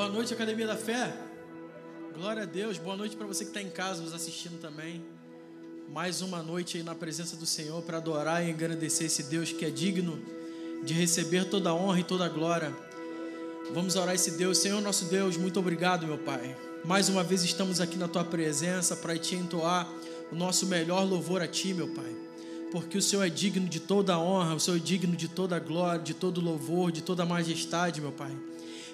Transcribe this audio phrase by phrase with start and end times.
[0.00, 1.14] Boa noite, Academia da Fé.
[2.14, 2.78] Glória a Deus.
[2.78, 5.04] Boa noite para você que está em casa nos assistindo também.
[5.90, 9.62] Mais uma noite aí na presença do Senhor para adorar e engrandecer esse Deus que
[9.62, 10.18] é digno
[10.82, 12.74] de receber toda a honra e toda a glória.
[13.74, 14.56] Vamos orar esse Deus.
[14.56, 16.56] Senhor, nosso Deus, muito obrigado, meu Pai.
[16.82, 19.86] Mais uma vez estamos aqui na tua presença para te entoar
[20.32, 22.16] o nosso melhor louvor a ti, meu Pai.
[22.72, 25.56] Porque o Senhor é digno de toda a honra, o Senhor é digno de toda
[25.56, 28.34] a glória, de todo louvor, de toda a majestade, meu Pai.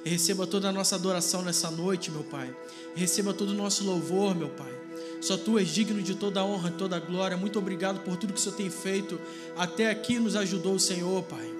[0.06, 2.54] Receba toda a nossa adoração nessa noite, meu Pai.
[2.95, 4.72] Receba todo o nosso louvor, meu Pai.
[5.21, 7.36] Só tu és digno de toda a honra, toda a glória.
[7.36, 9.21] Muito obrigado por tudo que o Senhor tem feito.
[9.57, 11.51] Até aqui nos ajudou o Senhor, Pai.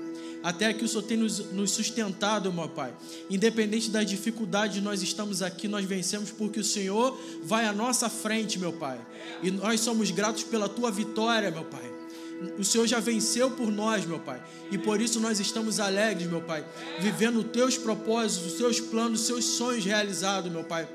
[0.45, 2.95] Até aqui o Senhor tem nos sustentado, meu Pai.
[3.29, 8.61] Independente das dificuldades, nós estamos aqui, nós vencemos porque o Senhor vai à nossa frente,
[8.61, 9.01] meu Pai.
[9.43, 11.96] E nós somos gratos pela tua vitória, meu Pai.
[12.59, 14.43] O Senhor já venceu por nós, meu Pai.
[14.71, 16.65] E por isso nós estamos alegres, meu Pai.
[17.01, 20.89] Vivendo os teus propósitos, os teus planos, os seus sonhos realizados, meu Pai.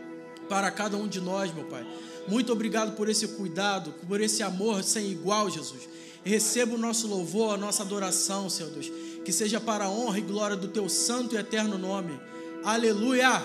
[0.48, 1.86] Para cada um de nós, meu Pai.
[2.28, 5.90] Muito obrigado por esse cuidado, por esse amor sem igual, Jesus.
[6.24, 8.92] Receba o nosso louvor, a nossa adoração, Senhor Deus.
[9.26, 12.20] Que seja para a honra e glória do teu santo e eterno nome.
[12.64, 13.42] Aleluia!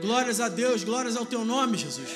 [0.00, 2.08] Glórias a Deus, glórias ao teu nome, Jesus.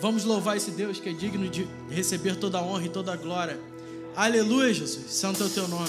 [0.00, 3.16] Vamos louvar esse Deus que é digno de receber toda a honra e toda a
[3.16, 3.60] glória.
[4.14, 5.10] Aleluia, Jesus.
[5.10, 5.88] Santo é o teu nome.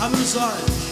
[0.00, 0.82] Abra os olhos.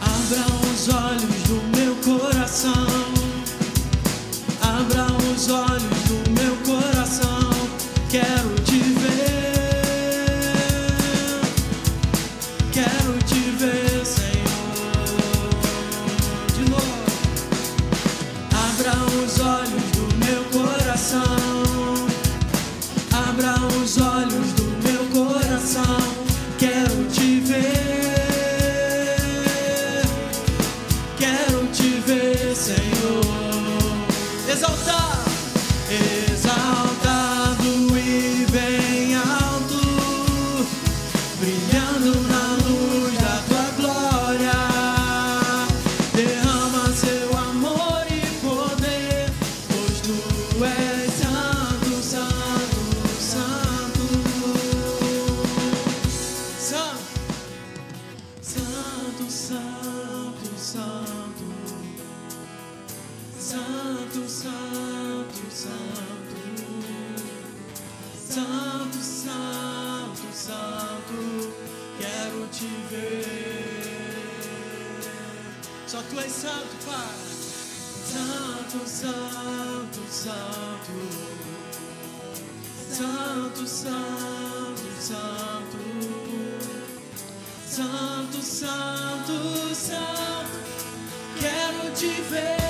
[0.00, 2.86] Abra os olhos do meu coração.
[4.62, 5.99] Abra os olhos
[76.10, 77.08] tu és santo, Pai.
[78.10, 80.92] Santo, santo, santo.
[82.90, 85.78] Santo, santo, santo.
[87.66, 90.58] Santo, santo, santo,
[91.38, 92.69] quero te ver.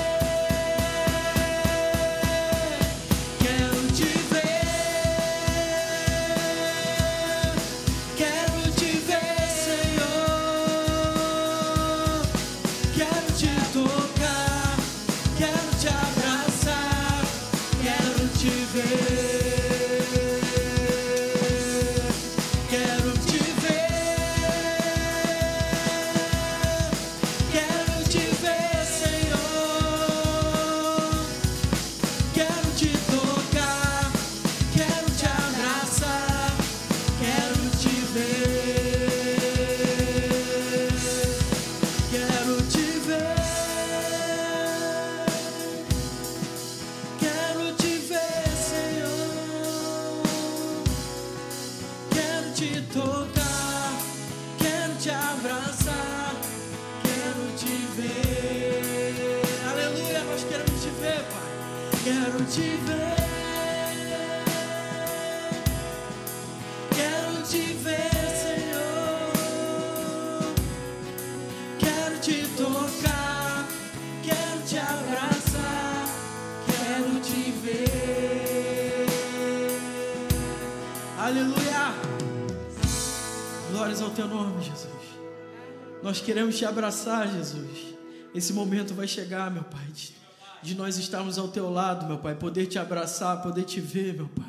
[86.21, 87.95] Queremos te abraçar, Jesus.
[88.33, 90.13] Esse momento vai chegar, meu Pai, de,
[90.61, 94.27] de nós estarmos ao teu lado, meu Pai, poder te abraçar, poder te ver, meu
[94.29, 94.45] Pai.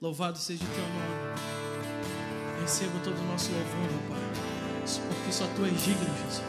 [0.00, 2.60] Louvado seja o teu nome.
[2.60, 6.42] Receba todo o nosso louvor, meu Pai, porque só tu és digno, Jesus.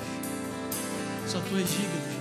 [1.27, 2.18] Só tu és digno, Jesus.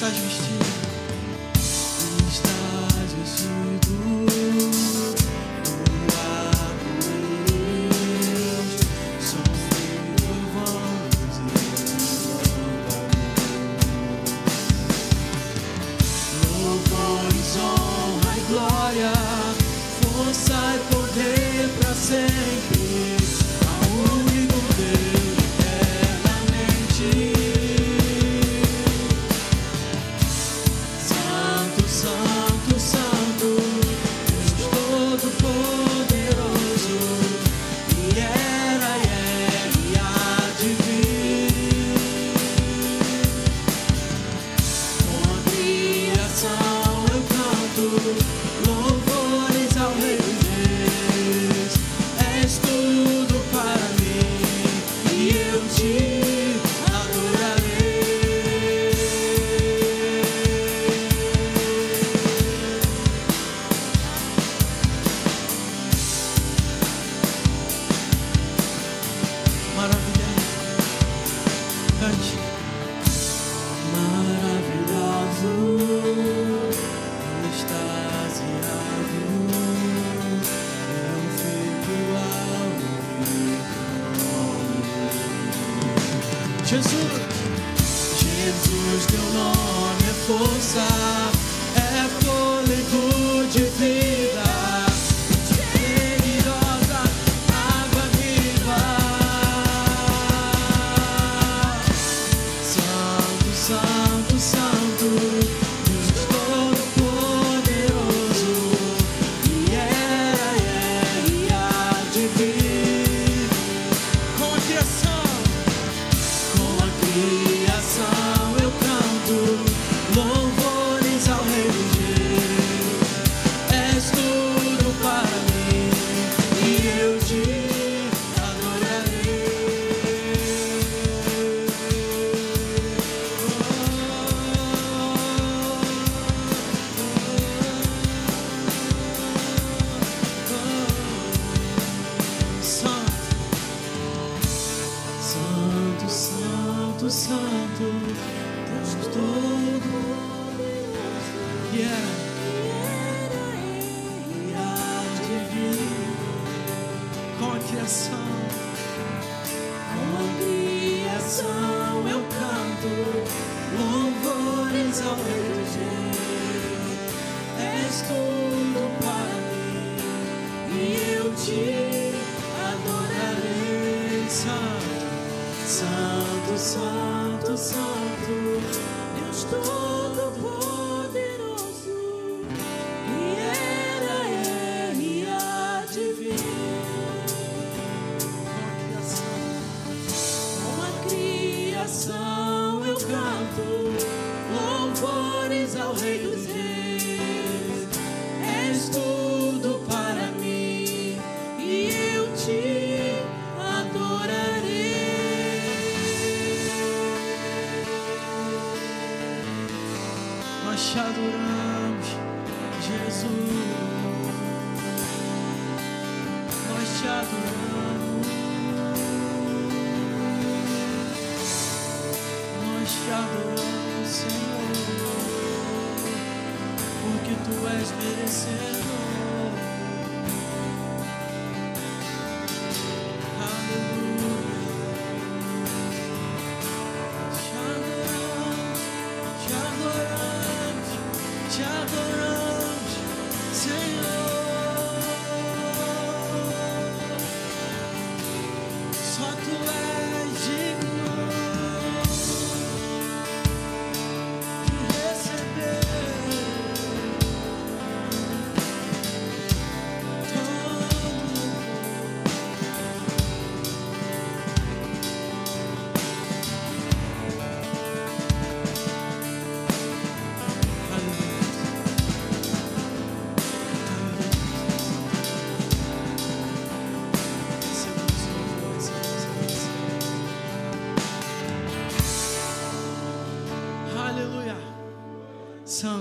[0.00, 0.59] Estás vestido,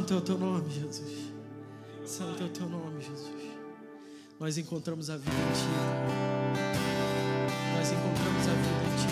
[0.09, 1.31] Santo é o teu nome, Jesus.
[2.03, 3.29] Santo é o teu nome, Jesus.
[4.39, 5.67] Nós encontramos a vida em ti.
[7.77, 9.07] Nós encontramos a vida em ti.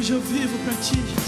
[0.00, 1.19] Hoje eu vivo para ti,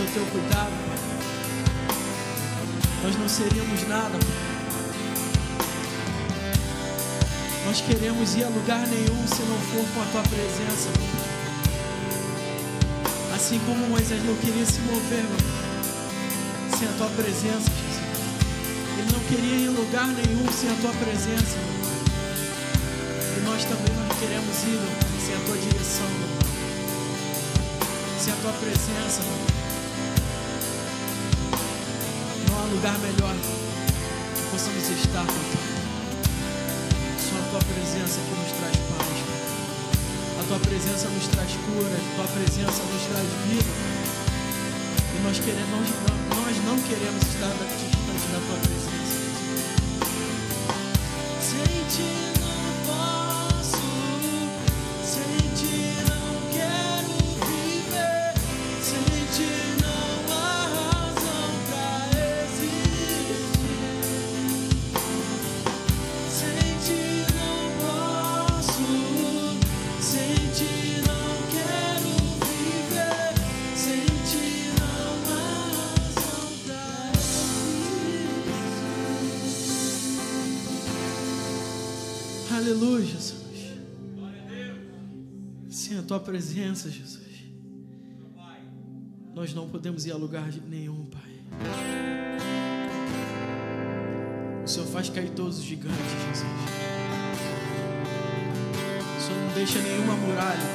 [0.00, 0.72] o teu cuidado.
[3.02, 4.18] Nós não seríamos nada.
[7.66, 10.88] Nós queremos ir a lugar nenhum se não for com a tua presença.
[13.34, 15.62] Assim como Moisés não queria se mover, meu
[16.78, 17.70] sem a tua presença.
[18.98, 21.58] Ele não queria ir em lugar nenhum sem a tua presença.
[23.36, 26.42] E nós também não queremos ir meu sem a tua direção, meu
[28.18, 29.61] sem a tua presença.
[32.72, 35.52] Lugar melhor que possamos estar, Pai.
[37.20, 39.16] Só a tua presença que nos traz paz.
[40.40, 43.72] A tua presença nos traz cura, a tua presença nos traz vida.
[45.14, 45.88] E nós, queremos,
[46.30, 49.20] nós, não queremos estar distante da tua presença.
[51.42, 52.21] Sem
[86.32, 87.44] presença, Jesus.
[89.34, 91.20] Nós não podemos ir a lugar nenhum, Pai.
[94.64, 96.48] O Senhor faz cair todos os gigantes, Jesus.
[99.14, 100.71] O Senhor não deixa nenhuma muralha.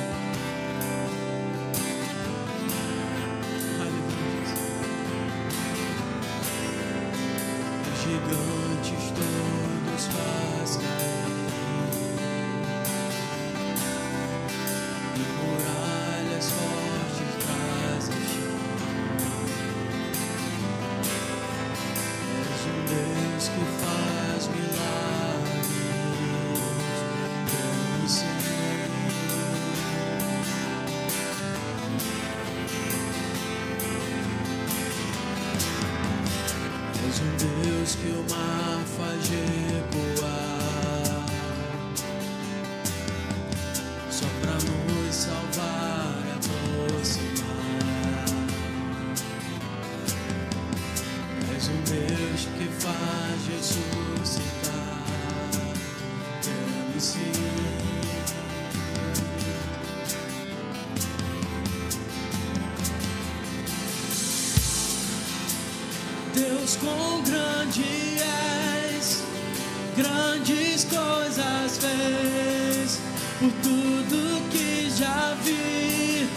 [73.40, 76.28] Por tudo que já vi.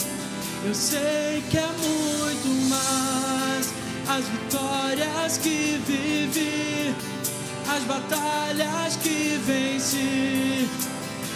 [0.67, 3.73] Eu sei que é muito mais
[4.09, 6.95] as vitórias que vivi,
[7.69, 10.69] as batalhas que venci,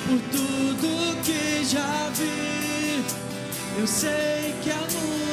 [0.07, 3.03] por tudo que já vi.
[3.79, 5.24] Eu sei que é muito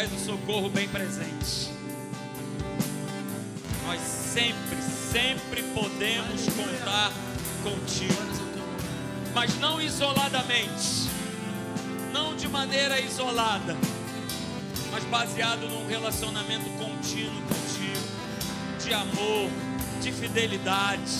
[0.00, 1.70] porque Tu és o socorro bem presente.
[3.86, 4.76] Nós sempre,
[5.12, 7.12] sempre podemos contar
[7.62, 8.14] contigo,
[9.34, 11.08] mas não isoladamente,
[12.12, 13.76] não de maneira isolada,
[14.90, 18.08] mas baseado num relacionamento contínuo contigo,
[18.82, 19.50] de amor,
[20.00, 21.16] de fidelidade.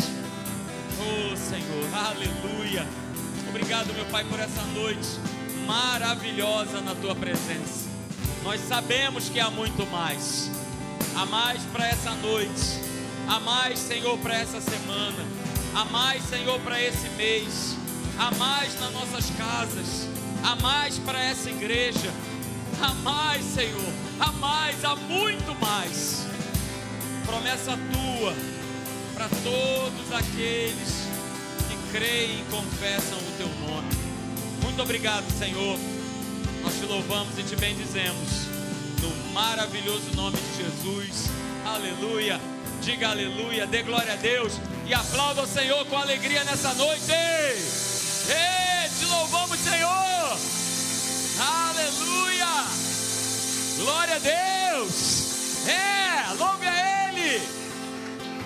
[1.00, 2.86] Oh Senhor, aleluia.
[3.48, 5.08] Obrigado, meu Pai, por essa noite
[5.66, 7.89] maravilhosa na tua presença.
[8.42, 10.50] Nós sabemos que há muito mais.
[11.14, 12.80] Há mais para essa noite.
[13.28, 15.24] Há mais, Senhor, para essa semana.
[15.74, 17.76] Há mais, Senhor, para esse mês.
[18.18, 20.08] Há mais nas nossas casas.
[20.42, 22.12] Há mais para essa igreja.
[22.80, 23.92] Há mais, Senhor.
[24.18, 26.24] Há mais, há muito mais.
[27.26, 28.34] Promessa tua
[29.14, 31.08] para todos aqueles
[31.68, 33.88] que creem e confessam o teu nome.
[34.62, 35.78] Muito obrigado, Senhor.
[36.62, 38.46] Nós te louvamos e te bendizemos.
[39.00, 41.30] No maravilhoso nome de Jesus.
[41.64, 42.40] Aleluia.
[42.82, 44.54] Diga aleluia, dê glória a Deus
[44.86, 47.10] e aplauda o Senhor com alegria nessa noite.
[47.12, 50.38] Ei, te louvamos, Senhor.
[51.38, 52.64] Aleluia.
[53.76, 55.66] Glória a Deus.
[55.66, 57.40] É, louve a Ele.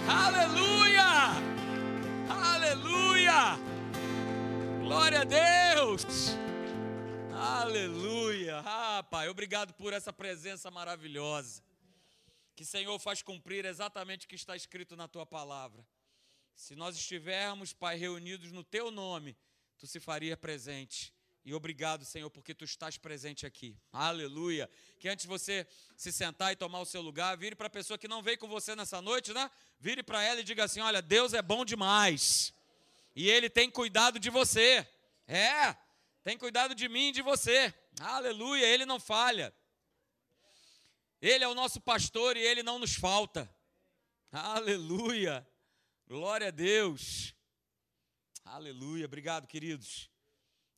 [0.08, 1.32] Aleluia.
[2.28, 3.58] Aleluia.
[4.82, 6.36] Glória a Deus.
[7.44, 8.62] Aleluia.
[8.64, 11.62] Ah, Pai, obrigado por essa presença maravilhosa.
[12.56, 15.86] Que Senhor faz cumprir exatamente o que está escrito na tua palavra.
[16.54, 19.36] Se nós estivermos, Pai, reunidos no teu nome,
[19.76, 21.12] tu se faria presente.
[21.44, 23.76] E obrigado, Senhor, porque tu estás presente aqui.
[23.92, 24.70] Aleluia.
[24.98, 25.66] Que antes você
[25.98, 28.48] se sentar e tomar o seu lugar, vire para a pessoa que não veio com
[28.48, 29.50] você nessa noite, né?
[29.78, 32.54] Vire para ela e diga assim: Olha, Deus é bom demais.
[33.14, 34.88] E Ele tem cuidado de você.
[35.28, 35.76] É,
[36.24, 37.72] tem cuidado de mim e de você.
[38.00, 38.64] Aleluia.
[38.66, 39.54] Ele não falha.
[41.20, 43.48] Ele é o nosso pastor e ele não nos falta.
[44.32, 45.46] Aleluia.
[46.08, 47.34] Glória a Deus.
[48.42, 49.04] Aleluia.
[49.04, 50.10] Obrigado, queridos.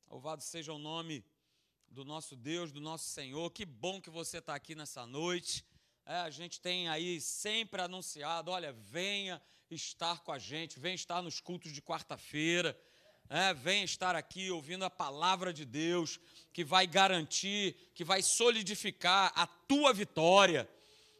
[0.09, 1.25] Louvado seja o nome
[1.87, 3.49] do nosso Deus, do nosso Senhor.
[3.51, 5.65] Que bom que você está aqui nessa noite.
[6.05, 9.41] É, a gente tem aí sempre anunciado: olha, venha,
[9.71, 12.77] estar com a gente, vem estar nos cultos de quarta-feira.
[13.29, 16.19] É, vem estar aqui ouvindo a palavra de Deus,
[16.53, 20.67] que vai garantir, que vai solidificar a tua vitória,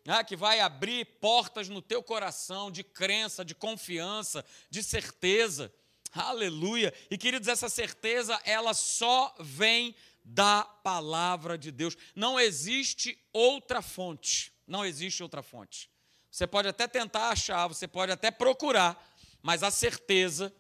[0.06, 5.74] é, que vai abrir portas no teu coração de crença, de confiança, de certeza.
[6.14, 6.94] Aleluia.
[7.12, 9.94] E queridos, essa certeza, ela só vem
[10.24, 11.98] da palavra de Deus.
[12.16, 14.54] Não existe outra fonte.
[14.66, 15.90] Não existe outra fonte.
[16.30, 19.02] Você pode até tentar achar, você pode até procurar,
[19.42, 20.56] mas a certeza, né,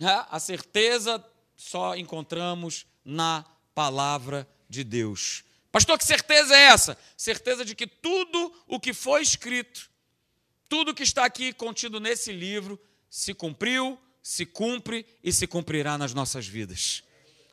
[0.00, 1.24] a certeza
[1.56, 3.44] só encontramos na
[3.74, 5.44] palavra de Deus.
[5.70, 6.98] Pastor, que certeza é essa?
[7.16, 9.90] Certeza de que tudo o que foi escrito,
[10.68, 16.14] tudo que está aqui contido nesse livro, se cumpriu, se cumpre e se cumprirá nas
[16.14, 17.02] nossas vidas.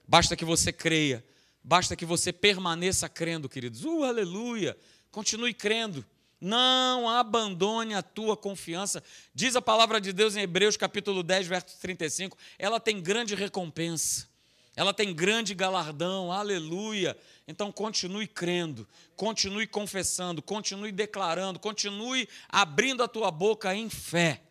[0.07, 1.25] Basta que você creia,
[1.63, 3.83] basta que você permaneça crendo, queridos.
[3.83, 4.77] Uh, aleluia!
[5.11, 6.05] Continue crendo.
[6.39, 9.03] Não abandone a tua confiança.
[9.33, 12.37] Diz a palavra de Deus em Hebreus capítulo 10, verso 35.
[12.59, 14.27] Ela tem grande recompensa.
[14.75, 16.31] Ela tem grande galardão.
[16.31, 17.17] Aleluia.
[17.47, 24.41] Então continue crendo, continue confessando, continue declarando, continue abrindo a tua boca em fé.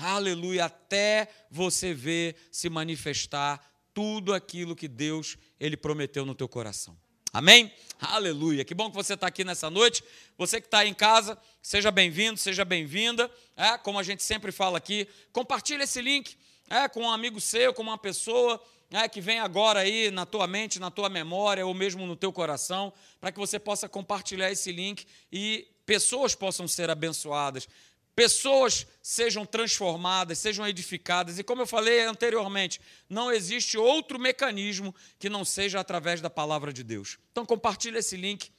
[0.00, 3.60] Aleluia, até você ver se manifestar
[3.92, 6.96] tudo aquilo que Deus ele prometeu no teu coração.
[7.32, 7.70] Amém?
[8.00, 8.64] Aleluia.
[8.64, 10.02] Que bom que você está aqui nessa noite.
[10.38, 13.30] Você que está em casa, seja bem-vindo, seja bem-vinda.
[13.56, 16.36] É, como a gente sempre fala aqui, compartilhe esse link
[16.70, 20.46] é, com um amigo seu, com uma pessoa é, que vem agora aí na tua
[20.46, 24.72] mente, na tua memória ou mesmo no teu coração, para que você possa compartilhar esse
[24.72, 27.68] link e pessoas possam ser abençoadas,
[28.18, 31.38] pessoas sejam transformadas, sejam edificadas.
[31.38, 36.72] E como eu falei anteriormente, não existe outro mecanismo que não seja através da palavra
[36.72, 37.16] de Deus.
[37.30, 38.50] Então compartilhe esse link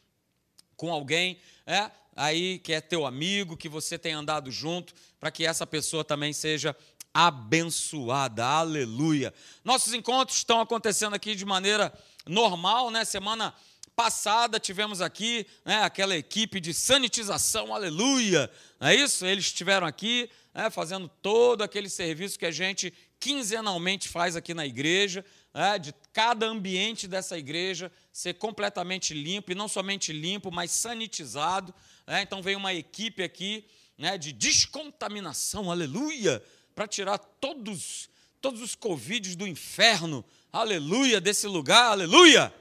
[0.78, 5.46] com alguém, é, aí que é teu amigo, que você tem andado junto, para que
[5.46, 6.74] essa pessoa também seja
[7.14, 8.46] abençoada.
[8.46, 9.34] Aleluia.
[9.62, 11.92] Nossos encontros estão acontecendo aqui de maneira
[12.26, 13.04] normal, né?
[13.04, 13.54] Semana
[14.00, 19.26] passada tivemos aqui né, aquela equipe de sanitização, aleluia, não é isso?
[19.26, 24.66] Eles estiveram aqui né, fazendo todo aquele serviço que a gente quinzenalmente faz aqui na
[24.66, 30.72] igreja, né, de cada ambiente dessa igreja ser completamente limpo, e não somente limpo, mas
[30.72, 31.76] sanitizado.
[32.08, 32.22] Né?
[32.22, 33.66] Então veio uma equipe aqui
[33.98, 36.42] né, de descontaminação, aleluia,
[36.74, 40.24] para tirar todos, todos os Covides do inferno,
[40.54, 42.54] aleluia, desse lugar, aleluia.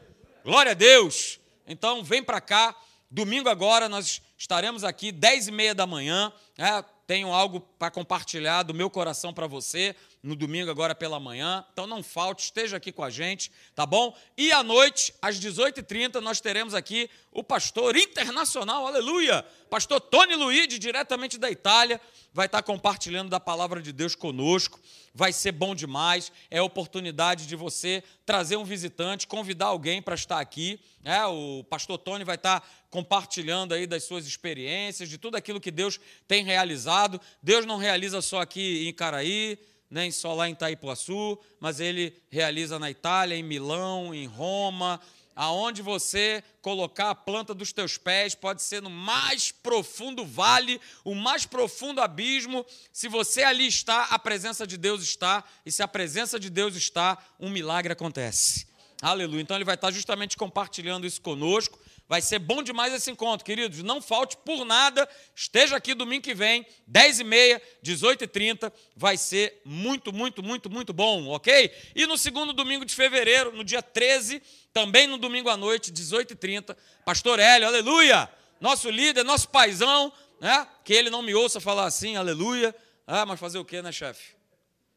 [0.49, 1.39] Glória a Deus.
[1.67, 2.75] Então, vem para cá.
[3.11, 6.33] Domingo agora nós estaremos aqui, 10 e meia da manhã.
[6.57, 11.65] É, tenho algo para compartilhar do meu coração para você no domingo agora pela manhã.
[11.73, 14.17] Então não falte, esteja aqui com a gente, tá bom?
[14.37, 20.79] E à noite, às 18h30, nós teremos aqui o pastor internacional, aleluia, pastor Tony Luigi,
[20.79, 22.01] diretamente da Itália,
[22.33, 24.81] vai estar compartilhando da palavra de Deus conosco
[25.19, 26.31] vai ser bom demais.
[26.49, 30.81] É oportunidade de você trazer um visitante, convidar alguém para estar aqui.
[31.05, 35.73] É, o pastor Tony vai estar compartilhando aí das suas experiências, de tudo aquilo que
[35.73, 35.99] Deus
[36.29, 37.21] tem realizado.
[37.43, 39.59] Deus não realiza só aqui em Caraí,
[39.91, 45.01] nem só lá em Itaipuaçu, mas ele realiza na Itália, em Milão, em Roma,
[45.39, 51.15] aonde você colocar a planta dos teus pés, pode ser no mais profundo vale, o
[51.15, 52.67] mais profundo abismo.
[52.93, 56.75] Se você ali está, a presença de Deus está, e se a presença de Deus
[56.75, 58.67] está, um milagre acontece.
[59.01, 59.41] Aleluia.
[59.41, 61.79] Então ele vai estar justamente compartilhando isso conosco.
[62.09, 63.83] Vai ser bom demais esse encontro, queridos.
[63.83, 65.07] Não falte por nada.
[65.37, 68.73] Esteja aqui domingo que vem, 10h30, 18h30.
[68.97, 71.71] Vai ser muito, muito, muito, muito bom, ok?
[71.95, 74.43] E no segundo domingo de fevereiro, no dia 13,
[74.73, 78.31] também no domingo à noite, 18h30, Pastor Hélio, aleluia!
[78.59, 80.67] Nosso líder, nosso paizão, né?
[80.83, 82.75] Que ele não me ouça falar assim, aleluia.
[83.07, 84.35] Ah, mas fazer o quê, né, chefe?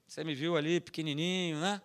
[0.08, 1.82] Você me viu ali pequenininho, né?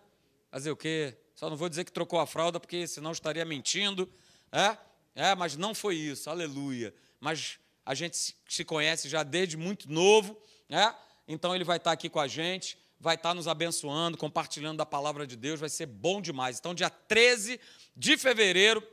[0.49, 1.17] Fazer o quê?
[1.35, 4.09] Só não vou dizer que trocou a fralda, porque senão estaria mentindo.
[4.51, 4.77] É?
[5.17, 6.93] É, mas não foi isso, aleluia.
[7.19, 10.39] Mas a gente se conhece já desde muito novo,
[10.69, 10.95] né?
[11.27, 15.25] Então ele vai estar aqui com a gente, vai estar nos abençoando, compartilhando da palavra
[15.25, 16.59] de Deus, vai ser bom demais.
[16.59, 17.59] Então, dia 13
[17.95, 18.87] de fevereiro,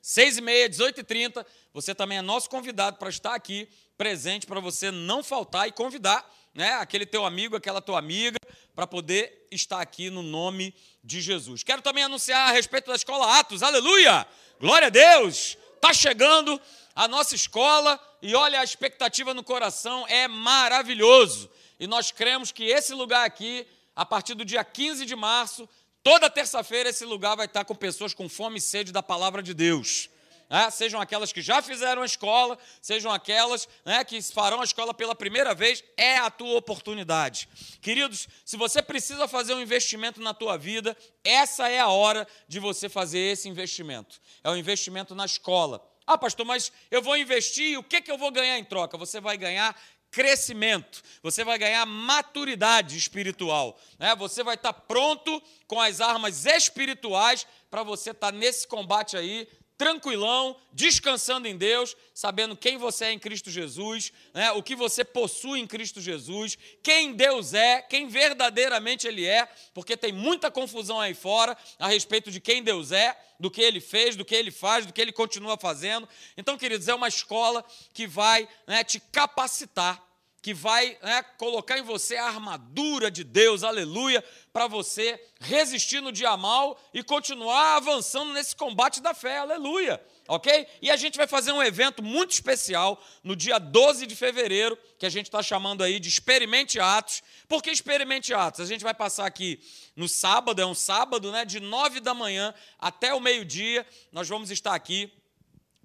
[0.00, 1.44] 6 e meia, 18 e 30,
[1.74, 6.24] você também é nosso convidado para estar aqui, presente, para você não faltar e convidar
[6.54, 8.38] né, aquele teu amigo, aquela tua amiga,
[8.76, 11.64] para poder estar aqui no nome de Jesus.
[11.64, 14.24] Quero também anunciar a respeito da escola Atos, aleluia!
[14.60, 15.56] Glória a Deus!
[15.76, 16.60] Está chegando
[16.92, 21.48] a nossa escola e olha, a expectativa no coração é maravilhoso.
[21.78, 25.68] E nós cremos que esse lugar aqui, a partir do dia 15 de março,
[26.02, 29.54] toda terça-feira, esse lugar vai estar com pessoas com fome e sede da palavra de
[29.54, 30.10] Deus.
[30.48, 34.94] Né, sejam aquelas que já fizeram a escola, sejam aquelas né, que farão a escola
[34.94, 37.48] pela primeira vez, é a tua oportunidade.
[37.80, 42.58] Queridos, se você precisa fazer um investimento na tua vida, essa é a hora de
[42.58, 44.20] você fazer esse investimento.
[44.42, 45.86] É o investimento na escola.
[46.06, 48.96] Ah, pastor, mas eu vou investir e o que, que eu vou ganhar em troca?
[48.96, 49.78] Você vai ganhar
[50.10, 54.16] crescimento, você vai ganhar maturidade espiritual, né?
[54.16, 59.46] você vai estar pronto com as armas espirituais para você estar nesse combate aí
[59.78, 65.04] tranquilão, descansando em Deus, sabendo quem você é em Cristo Jesus, né, o que você
[65.04, 71.00] possui em Cristo Jesus, quem Deus é, quem verdadeiramente Ele é, porque tem muita confusão
[71.00, 74.50] aí fora a respeito de quem Deus é, do que Ele fez, do que Ele
[74.50, 76.08] faz, do que Ele continua fazendo.
[76.36, 77.64] Então, queridos, é uma escola
[77.94, 80.07] que vai né, te capacitar
[80.48, 86.10] que vai né, colocar em você a armadura de Deus, aleluia, para você resistir no
[86.10, 90.66] dia mal e continuar avançando nesse combate da fé, aleluia, ok?
[90.80, 95.04] E a gente vai fazer um evento muito especial no dia 12 de fevereiro, que
[95.04, 97.22] a gente está chamando aí de Experimente Atos.
[97.46, 98.60] Por que Experimente Atos?
[98.60, 99.60] A gente vai passar aqui
[99.94, 104.50] no sábado, é um sábado, né, de 9 da manhã até o meio-dia, nós vamos
[104.50, 105.12] estar aqui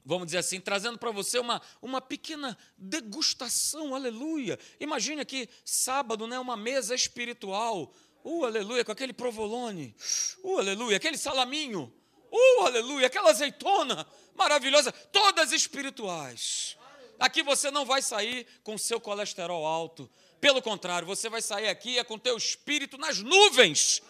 [0.06, 4.60] vamos dizer assim, trazendo para você uma, uma pequena degustação, aleluia.
[4.80, 7.94] Imagine aqui, sábado, né, uma mesa espiritual,
[8.24, 9.96] uh, aleluia, com aquele provolone,
[10.44, 11.94] uh, aleluia, aquele salaminho,
[12.32, 16.78] uh, aleluia, aquela azeitona maravilhosa, todas espirituais.
[17.20, 20.10] Aqui você não vai sair com seu colesterol alto,
[20.42, 24.02] pelo contrário, você vai sair aqui é com teu espírito nas nuvens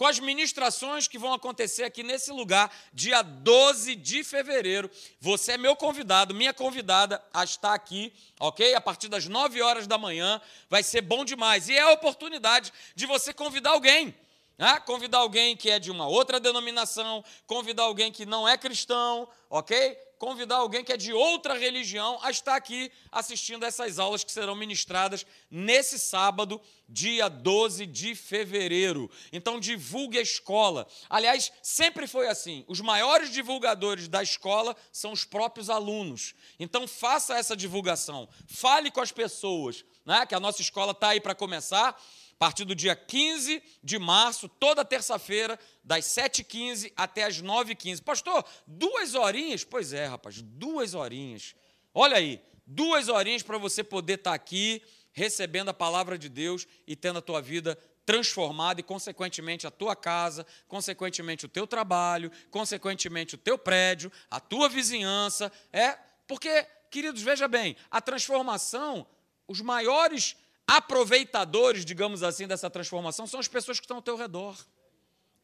[0.00, 4.90] com as ministrações que vão acontecer aqui nesse lugar, dia 12 de fevereiro.
[5.20, 8.74] Você é meu convidado, minha convidada a estar aqui, ok?
[8.74, 10.40] A partir das 9 horas da manhã,
[10.70, 11.68] vai ser bom demais.
[11.68, 14.14] E é a oportunidade de você convidar alguém.
[14.56, 14.80] Né?
[14.86, 19.98] Convidar alguém que é de uma outra denominação, convidar alguém que não é cristão, ok?
[20.20, 24.54] Convidar alguém que é de outra religião a estar aqui assistindo essas aulas que serão
[24.54, 29.10] ministradas nesse sábado, dia 12 de fevereiro.
[29.32, 30.86] Então, divulgue a escola.
[31.08, 36.34] Aliás, sempre foi assim: os maiores divulgadores da escola são os próprios alunos.
[36.58, 41.20] Então, faça essa divulgação, fale com as pessoas, né, que a nossa escola está aí
[41.20, 41.98] para começar
[42.40, 48.02] a partir do dia 15 de março, toda terça-feira, das 7h15 até as 9h15.
[48.02, 49.62] Pastor, duas horinhas?
[49.62, 51.54] Pois é, rapaz, duas horinhas.
[51.92, 54.82] Olha aí, duas horinhas para você poder estar tá aqui
[55.12, 59.94] recebendo a palavra de Deus e tendo a tua vida transformada e, consequentemente, a tua
[59.94, 65.52] casa, consequentemente, o teu trabalho, consequentemente, o teu prédio, a tua vizinhança.
[65.70, 69.06] É porque, queridos, veja bem, a transformação,
[69.46, 70.36] os maiores
[70.70, 74.56] aproveitadores, digamos assim, dessa transformação são as pessoas que estão ao teu redor.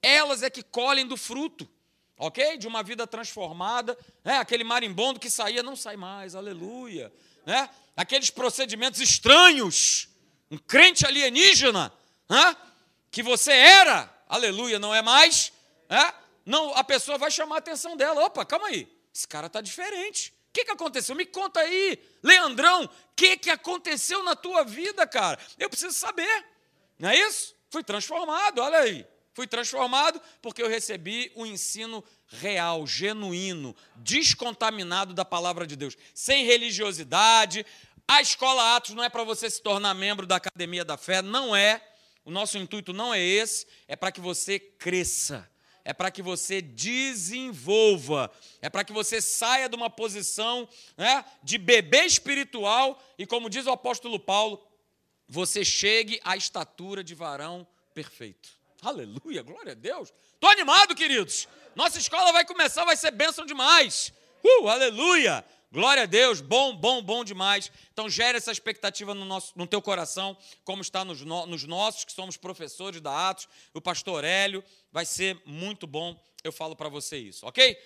[0.01, 1.68] Elas é que colhem do fruto,
[2.16, 2.57] ok?
[2.57, 3.99] De uma vida transformada.
[4.22, 4.39] Né?
[4.39, 7.12] Aquele marimbondo que saía não sai mais, aleluia.
[7.45, 7.68] Né?
[7.97, 10.09] Aqueles procedimentos estranhos,
[10.49, 11.93] um crente alienígena,
[12.31, 12.57] né?
[13.11, 15.53] que você era, aleluia, não é mais.
[15.91, 16.14] Né?
[16.45, 18.27] Não, a pessoa vai chamar a atenção dela.
[18.27, 21.14] Opa, calma aí, esse cara está diferente que, que aconteceu?
[21.14, 25.38] Me conta aí, Leandrão, o que, que aconteceu na tua vida, cara?
[25.59, 26.46] Eu preciso saber,
[26.98, 27.54] não é isso?
[27.68, 29.07] Fui transformado, olha aí.
[29.34, 36.46] Fui transformado porque eu recebi o ensino real, genuíno, descontaminado da palavra de Deus, sem
[36.46, 37.66] religiosidade.
[38.09, 41.54] A escola Atos não é para você se tornar membro da academia da fé, não
[41.54, 41.86] é.
[42.24, 45.46] O nosso intuito não é esse, é para que você cresça
[45.87, 48.28] é para que você desenvolva,
[48.61, 53.66] é para que você saia de uma posição né, de bebê espiritual e, como diz
[53.66, 54.61] o apóstolo Paulo,
[55.28, 57.64] você chegue à estatura de varão
[57.95, 58.49] perfeito.
[58.82, 60.12] Aleluia, glória a Deus.
[60.34, 61.47] Estou animado, queridos.
[61.76, 64.12] Nossa escola vai começar, vai ser bênção demais.
[64.43, 65.45] Uh, aleluia.
[65.77, 67.70] Glória a Deus, bom, bom, bom demais.
[67.93, 72.03] Então gere essa expectativa no, nosso, no teu coração, como está nos, no, nos nossos,
[72.03, 76.89] que somos professores da Atos, o pastor Hélio, vai ser muito bom, eu falo para
[76.89, 77.79] você isso, ok?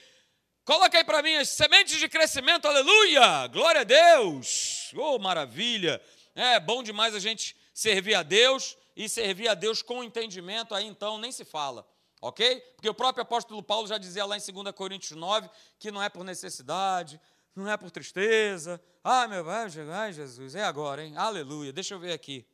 [0.64, 3.48] Coloca aí para mim as sementes de crescimento, aleluia!
[3.48, 4.92] Glória a Deus!
[4.94, 6.00] Oh, maravilha!
[6.32, 10.86] É bom demais a gente servir a Deus e servir a Deus com entendimento, aí
[10.86, 11.84] então nem se fala
[12.22, 12.60] ok?
[12.76, 16.08] Porque o próprio apóstolo Paulo já dizia lá em 2 Coríntios 9 que não é
[16.10, 17.18] por necessidade,
[17.54, 18.80] não é por tristeza.
[19.02, 21.16] Ah, meu pai, ai, Jesus, é agora, hein?
[21.16, 21.72] Aleluia.
[21.72, 22.46] Deixa eu ver aqui.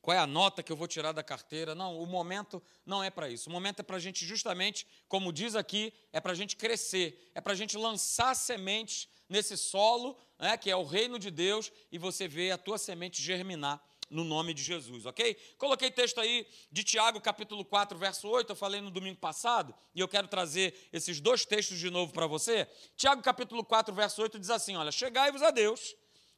[0.00, 1.74] Qual é a nota que eu vou tirar da carteira?
[1.74, 3.50] Não, o momento não é para isso.
[3.50, 7.30] O momento é para a gente, justamente, como diz aqui, é para a gente crescer,
[7.34, 11.72] é para a gente lançar sementes nesse solo, né, que é o reino de Deus,
[11.90, 15.34] e você ver a tua semente germinar no nome de Jesus, ok?
[15.58, 20.00] Coloquei texto aí de Tiago, capítulo 4, verso 8, eu falei no domingo passado, e
[20.00, 22.68] eu quero trazer esses dois textos de novo para você.
[22.96, 25.94] Tiago, capítulo 4, verso 8 diz assim: Olha, chegai-vos a Deus,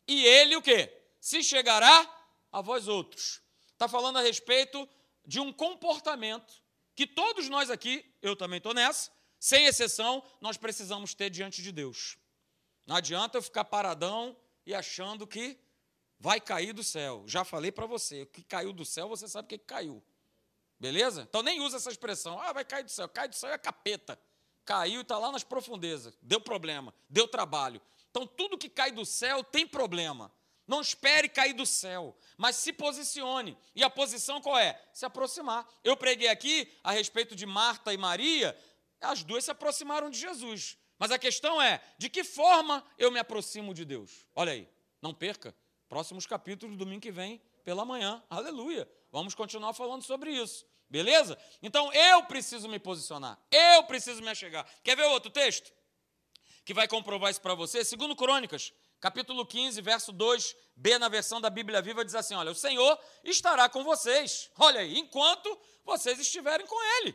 [0.06, 0.92] e Ele o quê?
[1.20, 2.08] Se chegará
[2.50, 3.42] a vós outros.
[3.72, 4.88] Está falando a respeito
[5.26, 6.62] de um comportamento
[6.94, 11.70] que todos nós aqui, eu também estou nessa, sem exceção, nós precisamos ter diante de
[11.70, 12.18] Deus.
[12.86, 15.56] Não adianta eu ficar paradão e achando que
[16.18, 17.22] vai cair do céu.
[17.26, 20.02] Já falei para você, o que caiu do céu, você sabe o que caiu.
[20.78, 21.26] Beleza?
[21.28, 22.40] Então nem usa essa expressão.
[22.40, 23.08] Ah, vai cair do céu.
[23.08, 24.18] Cai do céu é capeta.
[24.64, 26.16] Caiu e está lá nas profundezas.
[26.22, 27.80] Deu problema, deu trabalho.
[28.10, 30.32] Então tudo que cai do céu tem problema.
[30.66, 33.56] Não espere cair do céu, mas se posicione.
[33.74, 34.78] E a posição qual é?
[34.92, 35.66] Se aproximar.
[35.82, 38.56] Eu preguei aqui a respeito de Marta e Maria,
[39.00, 40.76] as duas se aproximaram de Jesus.
[40.98, 44.26] Mas a questão é, de que forma eu me aproximo de Deus?
[44.34, 44.68] Olha aí,
[45.00, 45.54] não perca.
[45.88, 48.22] Próximos capítulos, domingo que vem, pela manhã.
[48.28, 48.88] Aleluia.
[49.10, 50.66] Vamos continuar falando sobre isso.
[50.88, 51.38] Beleza?
[51.62, 53.38] Então eu preciso me posicionar.
[53.50, 54.66] Eu preciso me achegar.
[54.82, 55.72] Quer ver outro texto?
[56.64, 57.84] Que vai comprovar isso para você?
[57.84, 62.54] Segundo Crônicas, capítulo 15, verso 2b, na versão da Bíblia Viva, diz assim: Olha, o
[62.54, 64.50] Senhor estará com vocês.
[64.58, 67.14] Olha aí, enquanto vocês estiverem com Ele.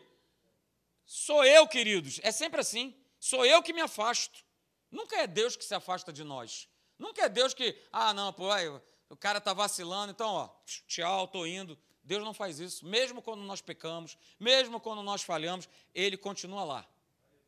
[1.05, 2.19] Sou eu, queridos.
[2.23, 2.95] É sempre assim.
[3.19, 4.43] Sou eu que me afasto.
[4.89, 6.67] Nunca é Deus que se afasta de nós.
[6.97, 8.67] Nunca é Deus que, ah, não, pô, aí,
[9.09, 10.49] o cara está vacilando, então, ó,
[10.87, 11.77] tchau, estou indo.
[12.03, 12.85] Deus não faz isso.
[12.85, 16.87] Mesmo quando nós pecamos, mesmo quando nós falhamos, Ele continua lá.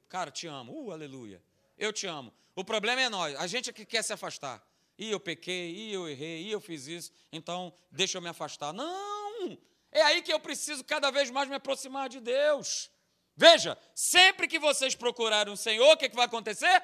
[0.08, 0.72] Cara, te amo.
[0.72, 1.44] Uh, aleluia.
[1.78, 2.34] Eu te amo.
[2.56, 3.36] O problema é nós.
[3.36, 4.66] A gente é que quer se afastar.
[4.98, 8.72] E eu pequei, e eu errei, e eu fiz isso, então deixa eu me afastar.
[8.72, 9.58] Não!
[9.92, 12.90] É aí que eu preciso cada vez mais me aproximar de Deus.
[13.36, 16.82] Veja, sempre que vocês procurarem o Senhor, o que, é que vai acontecer?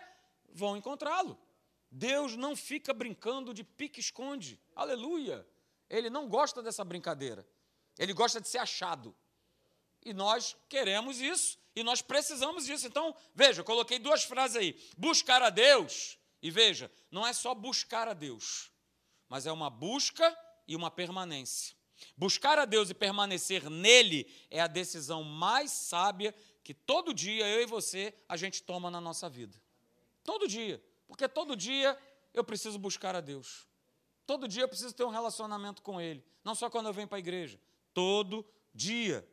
[0.53, 1.39] Vão encontrá-lo.
[1.91, 4.57] Deus não fica brincando de pique-esconde.
[4.73, 5.45] Aleluia.
[5.89, 7.45] Ele não gosta dessa brincadeira.
[7.99, 9.13] Ele gosta de ser achado.
[10.03, 12.87] E nós queremos isso e nós precisamos disso.
[12.87, 14.79] Então, veja, coloquei duas frases aí.
[14.97, 18.71] Buscar a Deus, e veja, não é só buscar a Deus,
[19.29, 20.35] mas é uma busca
[20.67, 21.75] e uma permanência.
[22.17, 26.33] Buscar a Deus e permanecer nele é a decisão mais sábia
[26.63, 29.61] que todo dia eu e você a gente toma na nossa vida.
[30.23, 30.83] Todo dia.
[31.11, 31.97] Porque todo dia
[32.33, 33.67] eu preciso buscar a Deus.
[34.25, 36.23] Todo dia eu preciso ter um relacionamento com Ele.
[36.41, 37.59] Não só quando eu venho para a igreja.
[37.93, 39.27] Todo dia.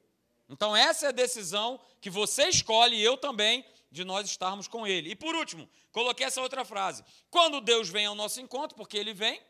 [0.48, 4.88] Então, essa é a decisão que você escolhe e eu também, de nós estarmos com
[4.88, 5.10] Ele.
[5.10, 7.04] E por último, coloquei essa outra frase.
[7.30, 9.40] Quando Deus vem ao nosso encontro, porque Ele vem,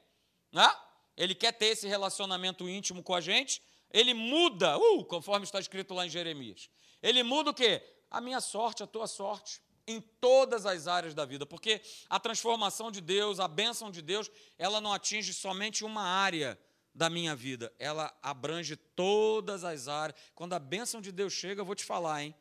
[0.53, 0.71] né?
[1.17, 5.95] Ele quer ter esse relacionamento íntimo com a gente, Ele muda, uh, conforme está escrito
[5.95, 6.69] lá em Jeremias.
[7.03, 7.83] Ele muda o quê?
[8.11, 12.91] A minha sorte, a tua sorte em todas as áreas da vida, porque a transformação
[12.91, 16.59] de Deus, a bênção de Deus, ela não atinge somente uma área
[16.95, 20.19] da minha vida, ela abrange todas as áreas.
[20.35, 22.35] Quando a bênção de Deus chega, eu vou te falar, hein?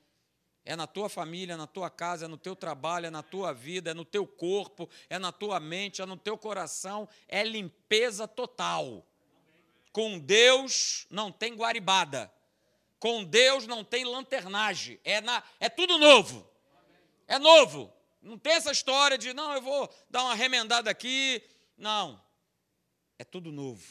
[0.65, 3.53] É na tua família, é na tua casa, é no teu trabalho, é na tua
[3.53, 8.27] vida, é no teu corpo, é na tua mente, é no teu coração, é limpeza
[8.27, 9.07] total.
[9.93, 12.29] Com Deus não tem guaribada.
[12.99, 14.99] Com Deus não tem lanternagem.
[15.03, 16.56] É, na, é tudo novo.
[17.27, 17.93] É novo.
[18.21, 21.41] Não tem essa história de, não, eu vou dar uma remendada aqui.
[21.77, 22.21] Não.
[23.19, 23.85] É tudo novo.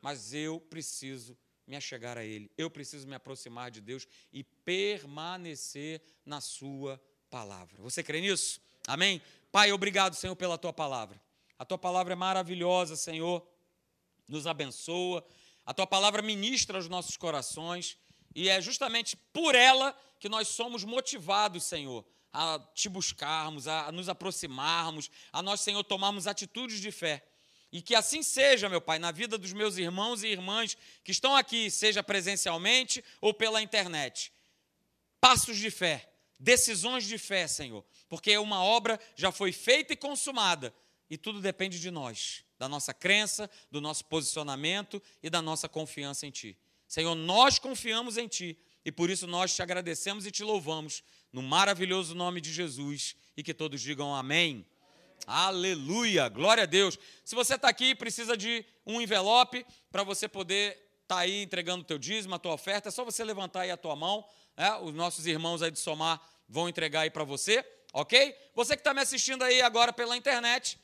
[0.00, 1.36] Mas eu preciso
[1.66, 2.50] me achegar a Ele.
[2.56, 7.82] Eu preciso me aproximar de Deus e permanecer na Sua palavra.
[7.82, 8.60] Você crê nisso?
[8.86, 9.20] Amém?
[9.50, 11.20] Pai, obrigado, Senhor, pela Tua palavra.
[11.58, 13.46] A Tua palavra é maravilhosa, Senhor.
[14.28, 15.26] Nos abençoa.
[15.64, 17.96] A Tua palavra ministra os nossos corações.
[18.34, 24.08] E é justamente por ela que nós somos motivados, Senhor, a te buscarmos, a nos
[24.08, 27.24] aproximarmos, a nós, Senhor, tomarmos atitudes de fé.
[27.72, 31.34] E que assim seja, meu Pai, na vida dos meus irmãos e irmãs que estão
[31.34, 34.32] aqui, seja presencialmente ou pela internet.
[35.20, 36.08] Passos de fé,
[36.38, 40.72] decisões de fé, Senhor, porque uma obra já foi feita e consumada
[41.08, 46.26] e tudo depende de nós, da nossa crença, do nosso posicionamento e da nossa confiança
[46.26, 46.56] em Ti.
[46.86, 51.02] Senhor, nós confiamos em Ti e por isso nós te agradecemos e te louvamos
[51.32, 54.66] no maravilhoso nome de Jesus e que todos digam amém.
[55.26, 56.98] Aleluia, glória a Deus.
[57.24, 60.72] Se você está aqui e precisa de um envelope para você poder
[61.02, 63.70] estar tá aí entregando o teu dízimo, a tua oferta, é só você levantar aí
[63.70, 64.24] a tua mão.
[64.56, 64.72] Né?
[64.76, 68.36] Os nossos irmãos aí de Somar vão entregar aí para você, ok?
[68.54, 70.78] Você que está me assistindo aí agora pela internet,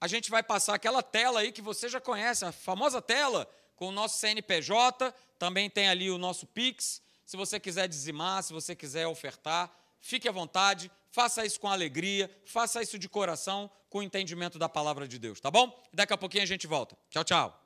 [0.00, 3.88] a gente vai passar aquela tela aí que você já conhece, a famosa tela com
[3.88, 7.00] o nosso CNPJ, também tem ali o nosso Pix.
[7.32, 12.30] Se você quiser dizimar, se você quiser ofertar, fique à vontade, faça isso com alegria,
[12.44, 15.82] faça isso de coração, com o entendimento da palavra de Deus, tá bom?
[15.94, 16.94] Daqui a pouquinho a gente volta.
[17.08, 17.61] Tchau, tchau.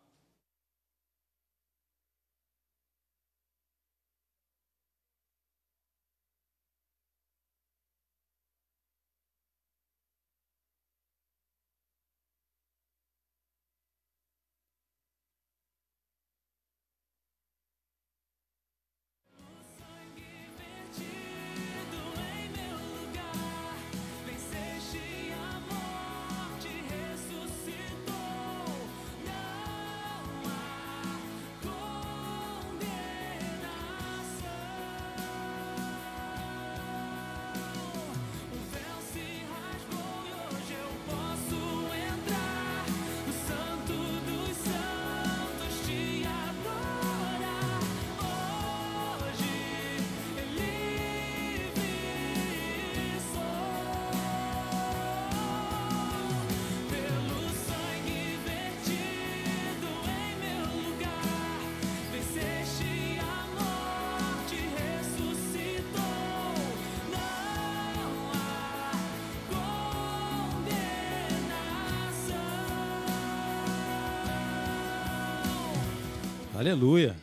[76.67, 77.17] Aleluia.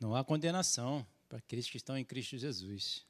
[0.00, 3.04] Não há condenação para aqueles que estão em Cristo Jesus.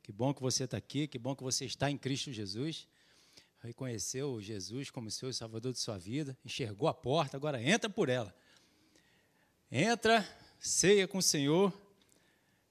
[0.00, 2.86] Que bom que você está aqui, que bom que você está em Cristo Jesus.
[3.58, 8.32] Reconheceu Jesus como seu Salvador de sua vida, enxergou a porta, agora entra por ela.
[9.68, 10.24] Entra,
[10.60, 11.72] ceia com o Senhor,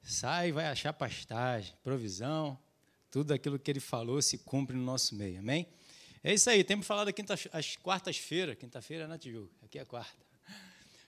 [0.01, 2.58] sai, vai achar pastagem, provisão,
[3.12, 5.39] tudo aquilo que ele falou se cumpre no nosso meio.
[5.39, 5.68] Amém?
[6.24, 10.24] É isso aí, temos falado aqui às quartas-feiras, quinta-feira na Tijuca, aqui é quarta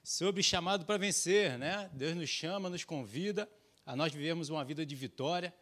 [0.07, 1.91] sobre chamado para vencer, né?
[1.91, 3.45] Deus nos chama, nos convida
[3.85, 5.53] a nós vivermos uma vida de vitória,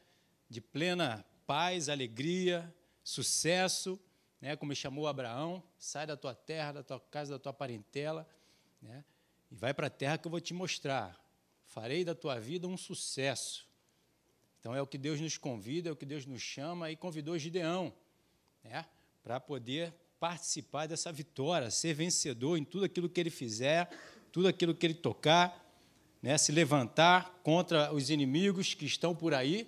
[0.47, 2.71] de plena paz, alegria,
[3.03, 3.99] sucesso,
[4.39, 4.55] né?
[4.55, 8.29] Como chamou Abraão, sai da tua terra, da tua casa, da tua parentela,
[8.79, 9.03] né?
[9.49, 11.19] E vai para a terra que eu vou te mostrar.
[11.63, 13.67] Farei da tua vida um sucesso.
[14.59, 17.35] Então é o que Deus nos convida, é o que Deus nos chama e convidou
[17.35, 17.91] Gideão,
[18.63, 18.85] né?
[19.23, 23.89] Para poder participar dessa vitória, ser vencedor em tudo aquilo que ele fizer
[24.35, 25.65] tudo aquilo que ele tocar,
[26.21, 29.65] né, se levantar contra os inimigos que estão por aí.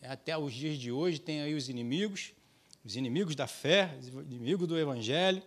[0.00, 2.32] Né, até os dias de hoje tem aí os inimigos,
[2.82, 5.42] os inimigos da fé, os inimigos do Evangelho,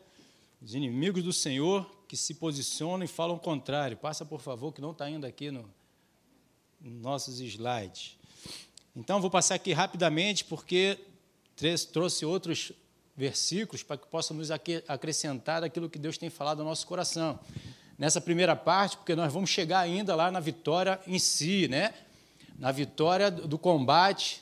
[0.61, 3.97] os inimigos do Senhor que se posicionam e falam o contrário.
[3.97, 5.67] Passa, por favor, que não está indo aqui no,
[6.79, 8.19] nos nossos slides.
[8.95, 10.99] Então, vou passar aqui rapidamente, porque
[11.91, 12.71] trouxe outros
[13.17, 17.39] versículos para que possa nos acrescentar aquilo que Deus tem falado no nosso coração
[17.99, 21.93] nessa primeira parte, porque nós vamos chegar ainda lá na vitória em si, né?
[22.57, 24.41] Na vitória do combate,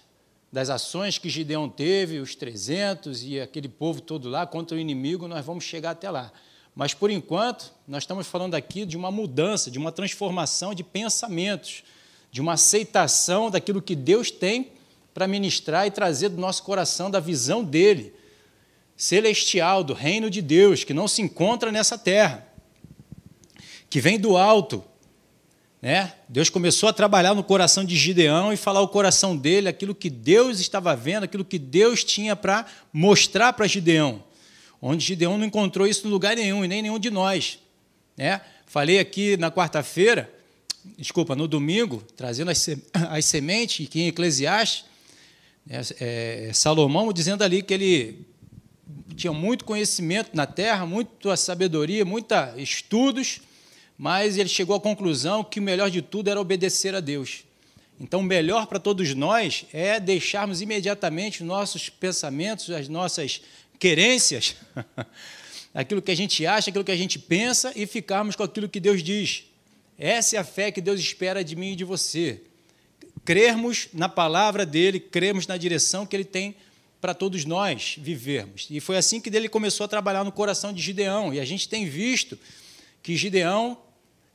[0.54, 5.28] das ações que Gideão teve, os 300 e aquele povo todo lá contra o inimigo,
[5.28, 6.32] nós vamos chegar até lá.
[6.76, 11.84] Mas por enquanto, nós estamos falando aqui de uma mudança, de uma transformação de pensamentos,
[12.32, 14.72] de uma aceitação daquilo que Deus tem
[15.16, 18.14] para ministrar e trazer do nosso coração, da visão dele,
[18.96, 22.47] celestial, do reino de Deus, que não se encontra nessa terra
[23.90, 24.84] que vem do alto.
[25.82, 26.14] Né?
[26.28, 30.10] Deus começou a trabalhar no coração de Gideão e falar o coração dele, aquilo que
[30.10, 34.24] Deus estava vendo, aquilo que Deus tinha para mostrar para Gideão.
[34.82, 37.60] Onde Gideão não encontrou isso em lugar nenhum, e nem nenhum de nós.
[38.16, 38.42] Né?
[38.66, 40.32] Falei aqui na quarta-feira,
[40.98, 42.68] desculpa, no domingo, trazendo as,
[43.26, 44.86] sementes, que em Eclesiastes,
[45.66, 48.26] né, é, Salomão dizendo ali que ele
[49.16, 53.42] tinha muito conhecimento na terra, muita sabedoria, muitos estudos,
[53.98, 57.44] mas ele chegou à conclusão que o melhor de tudo era obedecer a Deus.
[58.00, 63.42] Então, o melhor para todos nós é deixarmos imediatamente os nossos pensamentos, as nossas
[63.80, 64.56] querências,
[65.74, 68.80] aquilo que a gente acha, aquilo que a gente pensa, e ficarmos com aquilo que
[68.80, 69.46] Deus diz.
[69.98, 72.42] Essa é a fé que Deus espera de mim e de você.
[73.26, 76.56] Crermos na palavra dele, crermos na direção que ele tem
[77.02, 78.68] para todos nós vivermos.
[78.70, 81.34] E foi assim que ele começou a trabalhar no coração de Gideão.
[81.34, 82.38] E a gente tem visto
[83.02, 83.78] que Gideão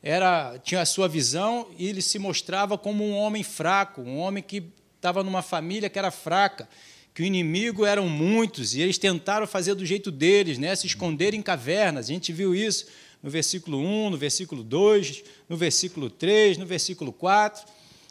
[0.02, 4.42] era tinha a sua visão e ele se mostrava como um homem fraco, um homem
[4.42, 4.64] que
[4.96, 6.68] estava numa família que era fraca,
[7.14, 11.34] que o inimigo eram muitos e eles tentaram fazer do jeito deles, né, se esconder
[11.34, 12.06] em cavernas.
[12.06, 12.86] A gente viu isso
[13.22, 17.64] no versículo 1, no versículo 2, no versículo 3, no versículo 4.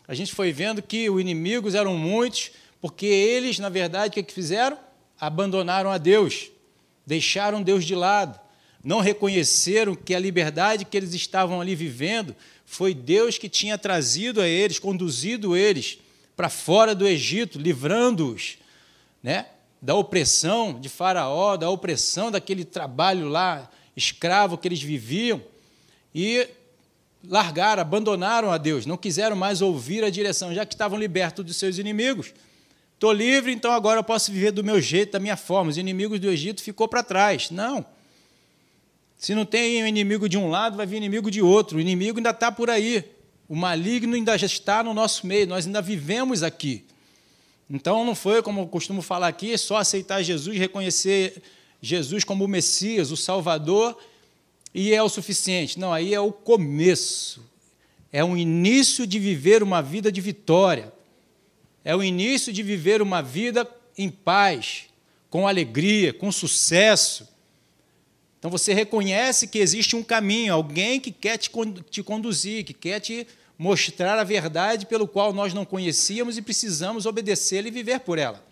[0.07, 4.33] A gente foi vendo que os inimigos eram muitos, porque eles, na verdade, o que
[4.33, 4.77] fizeram?
[5.19, 6.51] Abandonaram a Deus,
[7.05, 8.39] deixaram Deus de lado
[8.83, 14.41] não reconheceram que a liberdade que eles estavam ali vivendo foi Deus que tinha trazido
[14.41, 15.99] a eles, conduzido eles
[16.35, 18.57] para fora do Egito, livrando-os
[19.21, 19.45] né,
[19.81, 25.41] da opressão de Faraó, da opressão daquele trabalho lá escravo que eles viviam,
[26.13, 26.47] e
[27.27, 31.57] largaram, abandonaram a Deus, não quiseram mais ouvir a direção, já que estavam libertos dos
[31.57, 32.33] seus inimigos.
[32.93, 35.71] Estou livre, então agora eu posso viver do meu jeito, da minha forma.
[35.71, 37.49] Os inimigos do Egito ficou para trás.
[37.49, 37.83] Não.
[39.21, 41.77] Se não tem um inimigo de um lado, vai vir inimigo de outro.
[41.77, 43.05] O inimigo ainda está por aí.
[43.47, 45.45] O maligno ainda já está no nosso meio.
[45.45, 46.83] Nós ainda vivemos aqui.
[47.69, 51.39] Então não foi, como eu costumo falar aqui, só aceitar Jesus, reconhecer
[51.79, 53.95] Jesus como o Messias, o Salvador,
[54.73, 55.77] e é o suficiente.
[55.77, 57.43] Não, aí é o começo.
[58.11, 60.91] É o início de viver uma vida de vitória.
[61.85, 64.85] É o início de viver uma vida em paz,
[65.29, 67.29] com alegria, com sucesso.
[68.41, 71.51] Então você reconhece que existe um caminho, alguém que quer te,
[71.91, 77.05] te conduzir, que quer te mostrar a verdade pelo qual nós não conhecíamos e precisamos
[77.05, 78.43] obedecê-la e viver por ela.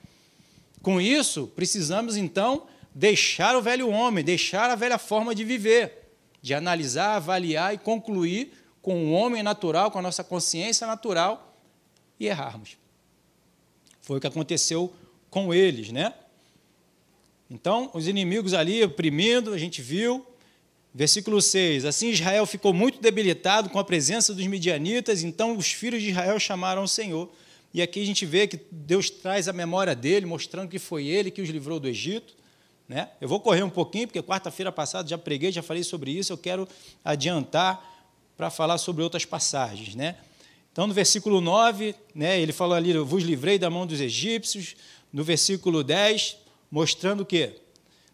[0.83, 6.53] Com isso, precisamos então deixar o velho homem, deixar a velha forma de viver, de
[6.53, 11.57] analisar, avaliar e concluir com o homem natural, com a nossa consciência natural
[12.19, 12.77] e errarmos.
[14.01, 14.93] Foi o que aconteceu
[15.31, 16.13] com eles, né?
[17.49, 20.25] Então, os inimigos ali oprimindo, a gente viu,
[20.93, 26.01] Versículo 6: Assim Israel ficou muito debilitado com a presença dos midianitas, então os filhos
[26.01, 27.29] de Israel chamaram o Senhor.
[27.73, 31.29] E aqui a gente vê que Deus traz a memória dele, mostrando que foi ele
[31.29, 32.33] que os livrou do Egito.
[32.87, 33.07] Né?
[33.21, 36.37] Eu vou correr um pouquinho, porque quarta-feira passada já preguei, já falei sobre isso, eu
[36.37, 36.67] quero
[37.05, 37.79] adiantar
[38.35, 39.93] para falar sobre outras passagens.
[39.93, 40.15] Né?
[40.71, 44.75] Então, no versículo 9, né, ele fala ali, eu vos livrei da mão dos egípcios.
[45.13, 46.37] No versículo 10,
[46.71, 47.53] mostrando que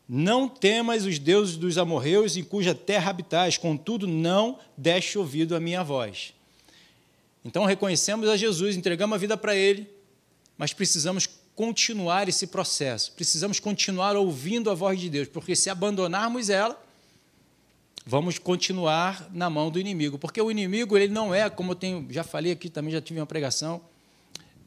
[0.07, 5.59] não temas os deuses dos amorreus em cuja terra habitais, contudo não deste ouvido à
[5.59, 6.33] minha voz.
[7.43, 9.89] Então reconhecemos a Jesus, entregamos a vida para Ele,
[10.57, 16.49] mas precisamos continuar esse processo, precisamos continuar ouvindo a voz de Deus, porque se abandonarmos
[16.49, 16.81] ela,
[18.05, 22.05] vamos continuar na mão do inimigo, porque o inimigo ele não é, como eu tenho,
[22.09, 23.81] já falei aqui, também já tive uma pregação,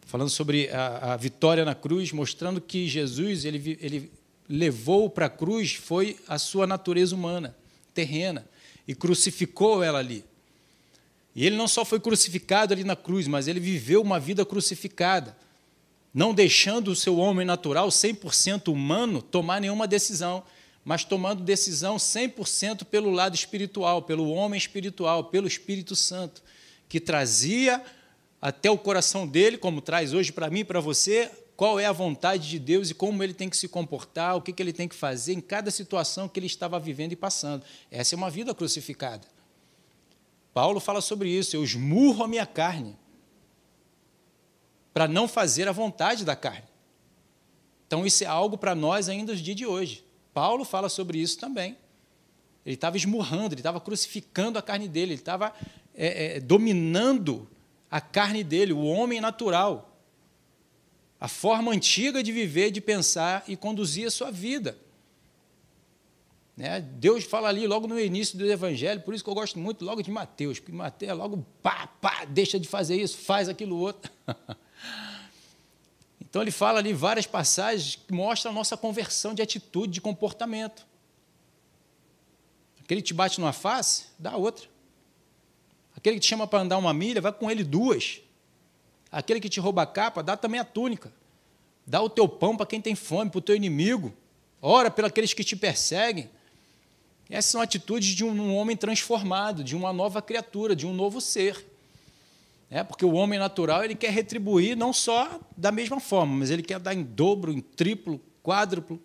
[0.09, 4.11] falando sobre a, a vitória na cruz, mostrando que Jesus ele, ele
[4.49, 7.55] levou para a cruz foi a sua natureza humana,
[7.93, 8.49] terrena,
[8.87, 10.25] e crucificou ela ali.
[11.37, 15.37] E ele não só foi crucificado ali na cruz, mas ele viveu uma vida crucificada,
[16.13, 20.43] não deixando o seu homem natural, 100% humano, tomar nenhuma decisão,
[20.87, 26.43] mas tomando decisão 100% pelo lado espiritual, pelo homem espiritual, pelo Espírito Santo,
[26.89, 27.85] que trazia
[28.41, 31.93] até o coração dele, como traz hoje para mim e para você, qual é a
[31.93, 34.87] vontade de Deus e como ele tem que se comportar, o que, que ele tem
[34.87, 37.65] que fazer em cada situação que ele estava vivendo e passando.
[37.91, 39.27] Essa é uma vida crucificada.
[40.55, 41.57] Paulo fala sobre isso.
[41.57, 42.97] Eu esmurro a minha carne
[44.95, 46.69] para não fazer a vontade da carne.
[47.87, 50.05] Então, isso é algo para nós ainda nos dias de hoje.
[50.33, 51.77] Paulo fala sobre isso também.
[52.65, 55.53] Ele estava esmurrando, ele estava crucificando a carne dele, ele estava
[55.95, 57.49] é, é, dominando
[57.91, 59.97] a carne dele, o homem natural.
[61.21, 64.79] A forma antiga de viver, de pensar e conduzir a sua vida.
[66.57, 66.81] Né?
[66.81, 70.03] Deus fala ali logo no início do Evangelho, por isso que eu gosto muito logo
[70.03, 74.11] de Mateus, porque Mateus é logo pá, pá, deixa de fazer isso, faz aquilo outro.
[76.21, 80.85] então ele fala ali várias passagens que mostram a nossa conversão de atitude, de comportamento.
[82.83, 84.67] Aquele que te bate numa face, dá outra.
[86.09, 88.23] Aquele que te chama para andar uma milha, vai com ele duas.
[89.13, 91.13] Aquele que te rouba a capa, dá também a túnica.
[91.87, 94.15] Dá o teu pão para quem tem fome, para o teu inimigo.
[94.63, 96.31] Ora pelos aqueles que te perseguem.
[97.29, 101.63] Essas são atitudes de um homem transformado, de uma nova criatura, de um novo ser.
[102.71, 106.63] É, porque o homem natural ele quer retribuir não só da mesma forma, mas ele
[106.63, 108.99] quer dar em dobro, em triplo, quádruplo,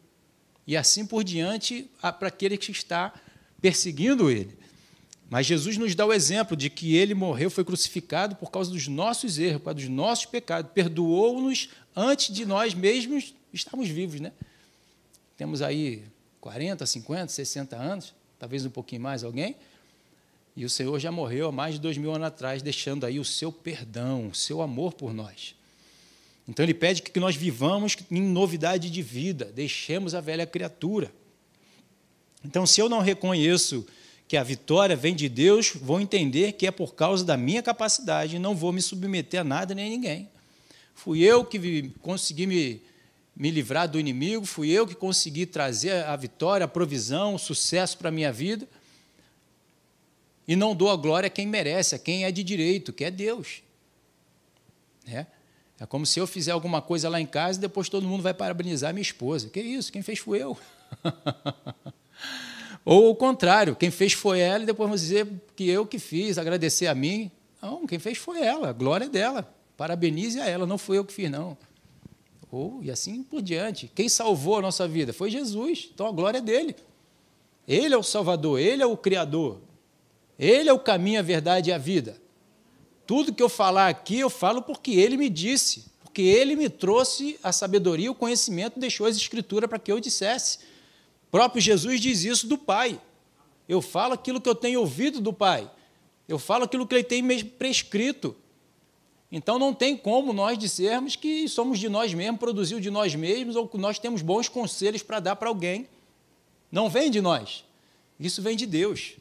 [0.65, 3.13] e assim por diante para aquele que está
[3.61, 4.62] perseguindo ele.
[5.33, 8.87] Mas Jesus nos dá o exemplo de que ele morreu, foi crucificado por causa dos
[8.87, 14.21] nossos erros, por causa dos nossos pecados, perdoou-nos antes de nós mesmos estarmos vivos.
[14.21, 14.31] Né?
[15.35, 16.03] Temos aí
[16.39, 19.55] 40, 50, 60 anos, talvez um pouquinho mais alguém.
[20.55, 23.25] E o Senhor já morreu há mais de dois mil anos atrás, deixando aí o
[23.25, 25.55] seu perdão, o seu amor por nós.
[26.47, 31.11] Então ele pede que nós vivamos em novidade de vida, deixemos a velha criatura.
[32.45, 33.83] Então, se eu não reconheço
[34.33, 38.39] que a vitória vem de Deus, vou entender que é por causa da minha capacidade
[38.39, 40.27] não vou me submeter a nada nem a ninguém.
[40.95, 42.81] Fui eu que consegui me
[43.35, 47.95] me livrar do inimigo, fui eu que consegui trazer a vitória, a provisão, o sucesso
[47.95, 48.67] para a minha vida.
[50.47, 53.11] E não dou a glória a quem merece, a quem é de direito, que é
[53.11, 53.61] Deus.
[55.05, 55.27] É,
[55.79, 58.33] é como se eu fizer alguma coisa lá em casa e depois todo mundo vai
[58.33, 59.47] parabenizar minha esposa.
[59.51, 59.91] Que isso?
[59.91, 60.57] Quem fez foi eu.
[62.85, 66.37] Ou o contrário, quem fez foi ela e depois vão dizer que eu que fiz,
[66.37, 67.31] agradecer a mim.
[67.61, 69.53] Não, quem fez foi ela, a glória é dela.
[69.77, 71.57] Parabenize a ela, não foi eu que fiz, não.
[72.51, 73.89] Ou, e assim por diante.
[73.95, 75.11] Quem salvou a nossa vida?
[75.11, 75.89] Foi Jesus.
[75.93, 76.75] Então a glória é dele.
[77.67, 79.59] Ele é o Salvador, ele é o Criador.
[80.37, 82.21] Ele é o caminho, a verdade e a vida.
[83.07, 87.39] Tudo que eu falar aqui, eu falo porque ele me disse, porque ele me trouxe
[87.41, 90.59] a sabedoria, o conhecimento, deixou as escrituras para que eu dissesse.
[91.33, 93.01] Próprio Jesus diz isso do Pai.
[93.67, 95.67] Eu falo aquilo que eu tenho ouvido do Pai.
[96.27, 98.35] Eu falo aquilo que ele tem prescrito.
[99.31, 103.55] Então não tem como nós dizermos que somos de nós mesmos, produziu de nós mesmos,
[103.55, 105.89] ou que nós temos bons conselhos para dar para alguém.
[106.71, 107.65] Não vem de nós.
[108.19, 109.13] Isso vem de Deus.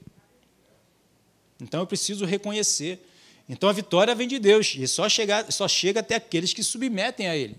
[1.59, 3.01] Então eu preciso reconhecer.
[3.49, 7.27] Então a vitória vem de Deus e só chega, só chega até aqueles que submetem
[7.27, 7.57] a Ele,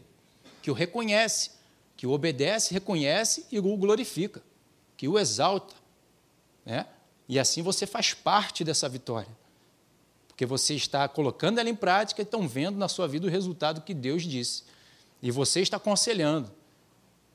[0.61, 1.49] que o reconhece,
[2.03, 4.43] que o obedece, reconhece e o glorifica,
[4.97, 5.73] que o exalta.
[6.65, 6.85] Né?
[7.29, 9.29] E assim você faz parte dessa vitória.
[10.27, 13.79] Porque você está colocando ela em prática e estão vendo na sua vida o resultado
[13.79, 14.65] que Deus disse.
[15.21, 16.51] E você está aconselhando.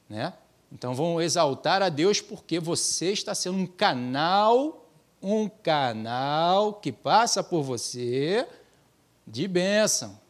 [0.07, 0.35] Né?
[0.71, 4.87] Então vão exaltar a Deus porque você está sendo um canal,
[5.23, 8.47] um canal que passa por você
[9.27, 10.21] de bênção.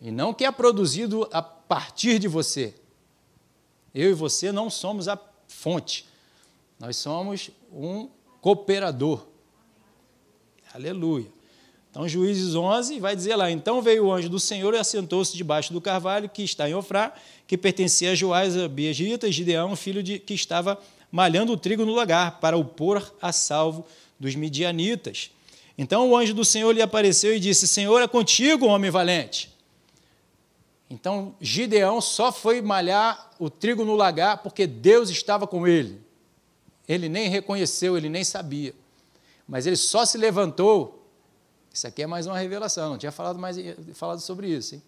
[0.00, 2.74] E não que é produzido a partir de você.
[3.94, 5.18] Eu e você não somos a
[5.48, 6.06] fonte.
[6.78, 8.08] Nós somos um
[8.40, 9.26] cooperador.
[10.72, 11.26] Aleluia.
[11.90, 15.72] Então, Juízes 11 vai dizer lá: Então veio o anjo do Senhor e assentou-se debaixo
[15.72, 17.12] do carvalho que está em Ofrá,
[17.46, 20.78] que pertencia a Joás, a Biegita, Gideão, filho de que estava
[21.10, 23.84] malhando o trigo no lagar, para o pôr a salvo
[24.20, 25.32] dos midianitas.
[25.76, 29.49] Então o anjo do Senhor lhe apareceu e disse: Senhor é contigo, homem valente.
[30.90, 36.02] Então Gideão só foi malhar o trigo no lagar porque Deus estava com ele.
[36.86, 38.74] Ele nem reconheceu, ele nem sabia.
[39.48, 41.00] Mas ele só se levantou
[41.72, 43.56] isso aqui é mais uma revelação, não tinha falado, mais,
[43.94, 44.74] falado sobre isso.
[44.74, 44.82] Hein?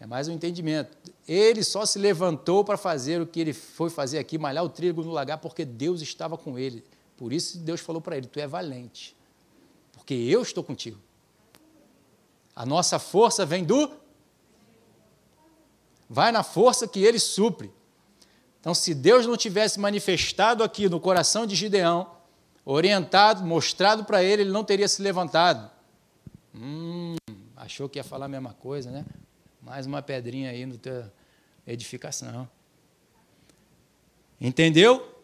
[0.00, 0.96] É mais um entendimento.
[1.26, 5.02] Ele só se levantou para fazer o que ele foi fazer aqui, malhar o trigo
[5.02, 6.84] no lagar, porque Deus estava com ele.
[7.16, 9.16] Por isso Deus falou para ele: Tu é valente,
[9.92, 10.98] porque eu estou contigo.
[12.54, 13.90] A nossa força vem do.
[16.08, 17.72] Vai na força que ele supre.
[18.60, 22.10] Então, se Deus não tivesse manifestado aqui no coração de Gideão,
[22.64, 25.70] orientado, mostrado para ele, ele não teria se levantado.
[26.54, 27.16] Hum,
[27.56, 29.04] achou que ia falar a mesma coisa, né?
[29.62, 31.04] Mais uma pedrinha aí no teu
[31.66, 32.48] edificação.
[34.40, 35.16] Entendeu?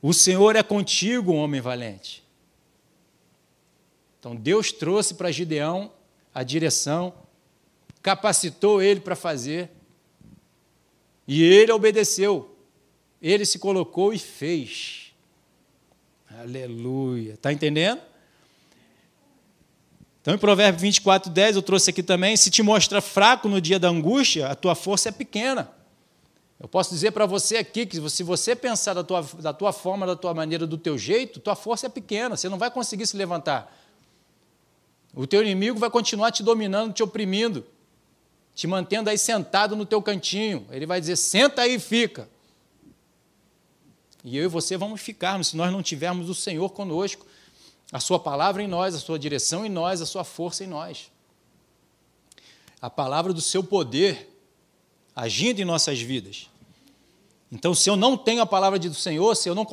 [0.00, 2.24] O Senhor é contigo, homem valente.
[4.18, 5.92] Então Deus trouxe para Gideão
[6.34, 7.14] a direção,
[8.04, 9.70] capacitou ele para fazer,
[11.26, 12.54] e ele obedeceu.
[13.20, 15.14] Ele se colocou e fez.
[16.38, 17.32] Aleluia.
[17.32, 18.02] Está entendendo?
[20.20, 23.78] Então, em Provérbios 24, 10, eu trouxe aqui também: se te mostra fraco no dia
[23.78, 25.72] da angústia, a tua força é pequena.
[26.60, 30.06] Eu posso dizer para você aqui que se você pensar da tua, da tua forma,
[30.06, 33.16] da tua maneira, do teu jeito, tua força é pequena, você não vai conseguir se
[33.16, 33.74] levantar.
[35.14, 37.64] O teu inimigo vai continuar te dominando, te oprimindo,
[38.54, 40.66] te mantendo aí sentado no teu cantinho.
[40.70, 42.28] Ele vai dizer: senta aí e fica.
[44.22, 47.26] E eu e você vamos ficar, se nós não tivermos o Senhor conosco
[47.92, 51.12] a sua palavra em nós, a sua direção em nós, a sua força em nós.
[52.80, 54.30] A palavra do seu poder
[55.14, 56.50] agindo em nossas vidas.
[57.52, 59.64] Então, se eu não tenho a palavra do Senhor, se eu não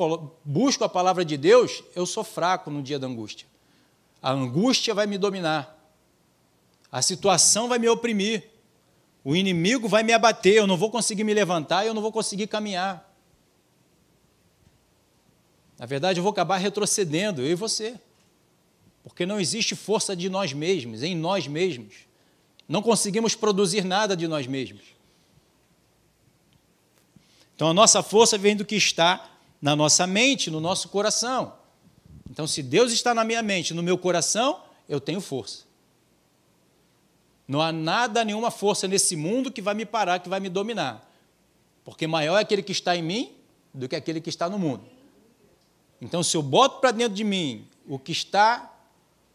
[0.44, 3.46] busco a palavra de Deus, eu sou fraco no dia da angústia.
[4.22, 5.76] A angústia vai me dominar.
[6.92, 8.51] A situação vai me oprimir.
[9.24, 12.46] O inimigo vai me abater, eu não vou conseguir me levantar, eu não vou conseguir
[12.46, 13.08] caminhar.
[15.78, 17.98] Na verdade, eu vou acabar retrocedendo, eu e você.
[19.02, 21.94] Porque não existe força de nós mesmos, em nós mesmos.
[22.68, 24.82] Não conseguimos produzir nada de nós mesmos.
[27.54, 31.54] Então a nossa força vem do que está na nossa mente, no nosso coração.
[32.28, 35.64] Então, se Deus está na minha mente, no meu coração, eu tenho força.
[37.46, 41.08] Não há nada, nenhuma força nesse mundo que vai me parar, que vai me dominar.
[41.84, 43.32] Porque maior é aquele que está em mim
[43.74, 44.84] do que aquele que está no mundo.
[46.00, 48.72] Então, se eu boto para dentro de mim o que está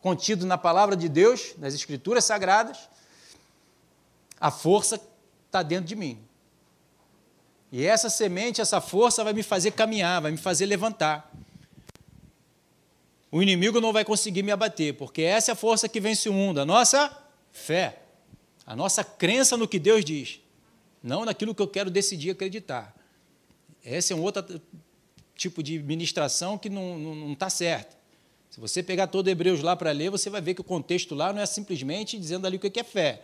[0.02, 2.90] contido na palavra de Deus, nas Escrituras Sagradas,
[4.40, 5.02] a força
[5.46, 6.20] está dentro de mim.
[7.72, 11.32] E essa semente, essa força vai me fazer caminhar, vai me fazer levantar.
[13.30, 16.34] O inimigo não vai conseguir me abater, porque essa é a força que vence o
[16.34, 17.27] mundo, a nossa
[17.58, 18.00] fé,
[18.66, 20.40] a nossa crença no que Deus diz,
[21.02, 22.96] não naquilo que eu quero decidir acreditar.
[23.84, 24.62] Esse é um outro
[25.36, 27.98] tipo de ministração que não está certo.
[28.50, 31.34] Se você pegar todo Hebreus lá para ler, você vai ver que o contexto lá
[31.34, 33.22] não é simplesmente dizendo ali o que é fé.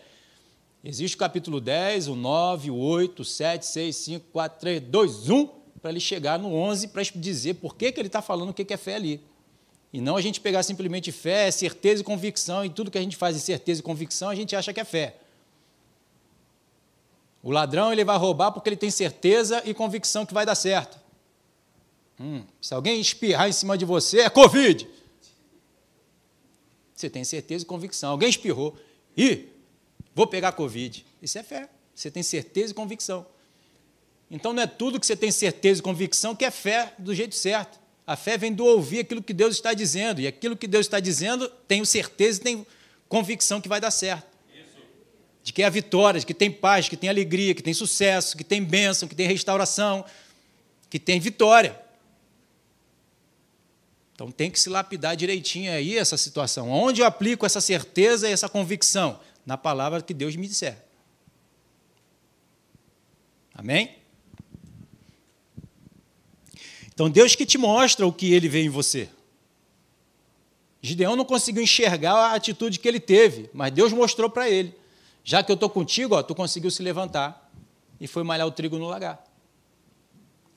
[0.84, 5.30] Existe o capítulo 10, o 9, o 8, o 7, 6, 5, 4, 3, 2,
[5.30, 5.48] 1,
[5.82, 8.74] para ele chegar no 11 para dizer por que, que ele está falando o que
[8.74, 9.22] é fé ali.
[9.94, 13.16] E não a gente pegar simplesmente fé, certeza e convicção, e tudo que a gente
[13.16, 15.18] faz em certeza e convicção, a gente acha que é fé.
[17.44, 20.98] O ladrão ele vai roubar porque ele tem certeza e convicção que vai dar certo.
[22.20, 24.88] Hum, se alguém espirrar em cima de você, é Covid.
[26.96, 28.12] Você tem certeza e convicção.
[28.12, 28.76] Alguém espirrou.
[29.16, 29.50] Ih,
[30.16, 31.06] vou pegar Covid.
[31.22, 31.70] Isso é fé.
[31.94, 33.26] Você tem certeza e convicção.
[34.32, 37.36] Então não é tudo que você tem certeza e convicção que é fé do jeito
[37.36, 37.83] certo.
[38.06, 40.20] A fé vem do ouvir aquilo que Deus está dizendo.
[40.20, 42.68] E aquilo que Deus está dizendo, tenho certeza e tenho
[43.08, 44.34] convicção que vai dar certo.
[45.42, 48.44] De que a vitória, de que tem paz, que tem alegria, que tem sucesso, que
[48.44, 50.06] tem bênção, que tem restauração,
[50.90, 51.80] que tem vitória.
[54.14, 56.70] Então tem que se lapidar direitinho aí essa situação.
[56.70, 59.20] Onde eu aplico essa certeza e essa convicção?
[59.46, 60.78] Na palavra que Deus me disser.
[63.54, 64.03] Amém?
[66.94, 69.10] Então, Deus que te mostra o que ele vê em você.
[70.82, 74.76] Gideão não conseguiu enxergar a atitude que ele teve, mas Deus mostrou para ele.
[75.24, 77.50] Já que eu estou contigo, ó, tu conseguiu se levantar
[78.00, 79.24] e foi malhar o trigo no lagar.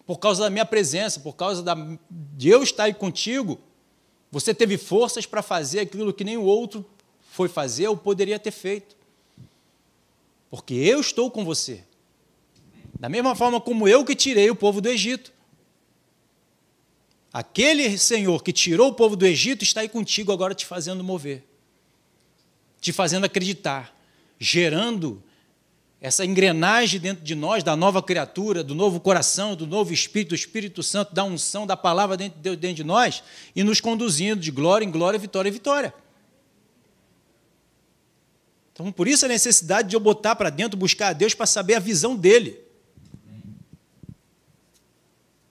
[0.05, 1.77] Por causa da minha presença, por causa da,
[2.11, 3.61] de eu estar aí contigo,
[4.31, 6.85] você teve forças para fazer aquilo que nem o outro
[7.31, 8.97] foi fazer ou poderia ter feito.
[10.51, 11.85] Porque eu estou com você.
[12.99, 15.33] Da mesma forma como eu que tirei o povo do Egito.
[17.37, 21.45] Aquele Senhor que tirou o povo do Egito está aí contigo agora te fazendo mover,
[22.81, 23.95] te fazendo acreditar,
[24.41, 25.23] gerando
[26.01, 30.35] essa engrenagem dentro de nós, da nova criatura, do novo coração, do novo Espírito, do
[30.35, 33.23] Espírito Santo, da unção, da palavra dentro de, nós
[33.55, 35.93] e nos conduzindo de glória em glória, vitória em vitória.
[38.73, 41.75] Então, por isso a necessidade de eu botar para dentro, buscar a Deus para saber
[41.75, 42.59] a visão dele.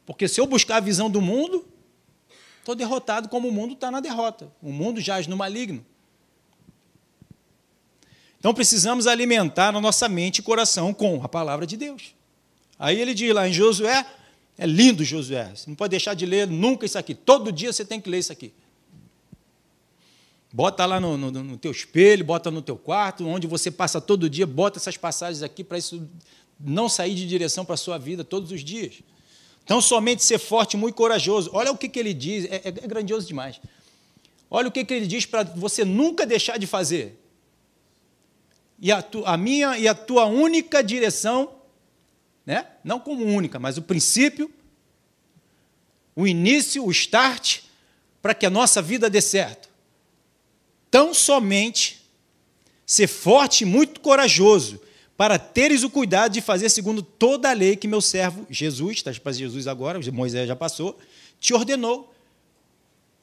[0.04, 1.75] Porque se eu buscar a visão do mundo,
[2.66, 4.52] Estou derrotado como o mundo está na derrota.
[4.60, 5.86] O mundo jaz no maligno.
[8.40, 12.16] Então precisamos alimentar a nossa mente e coração com a palavra de Deus.
[12.80, 14.04] Aí ele diz lá em Josué,
[14.58, 17.14] é lindo Josué, você não pode deixar de ler nunca isso aqui.
[17.14, 18.52] Todo dia você tem que ler isso aqui.
[20.52, 24.28] Bota lá no, no, no teu espelho, bota no teu quarto, onde você passa todo
[24.28, 26.10] dia, bota essas passagens aqui para isso
[26.60, 29.04] não sair de direção para a sua vida todos os dias.
[29.66, 31.50] Então, somente ser forte muito corajoso.
[31.52, 33.60] Olha o que, que ele diz, é, é, é grandioso demais.
[34.50, 37.20] Olha o que, que ele diz para você nunca deixar de fazer.
[38.80, 41.52] E a, tu, a minha e a tua única direção,
[42.46, 42.68] né?
[42.84, 44.54] não como única, mas o princípio,
[46.16, 47.62] o início, o start,
[48.22, 49.68] para que a nossa vida dê certo.
[50.92, 52.06] Tão somente
[52.86, 54.80] ser forte e muito corajoso,
[55.18, 59.14] para teres o cuidado de fazer segundo toda a lei que meu servo Jesus, está
[59.14, 61.00] para Jesus agora, Moisés já passou,
[61.40, 62.14] te ordenou.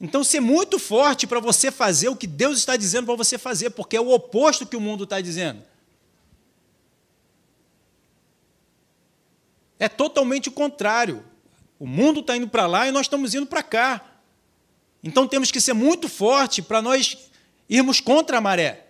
[0.01, 3.69] Então, ser muito forte para você fazer o que Deus está dizendo para você fazer,
[3.69, 5.61] porque é o oposto que o mundo está dizendo.
[9.79, 11.23] É totalmente o contrário.
[11.79, 14.03] O mundo está indo para lá e nós estamos indo para cá.
[15.03, 17.29] Então temos que ser muito forte para nós
[17.69, 18.82] irmos contra a maré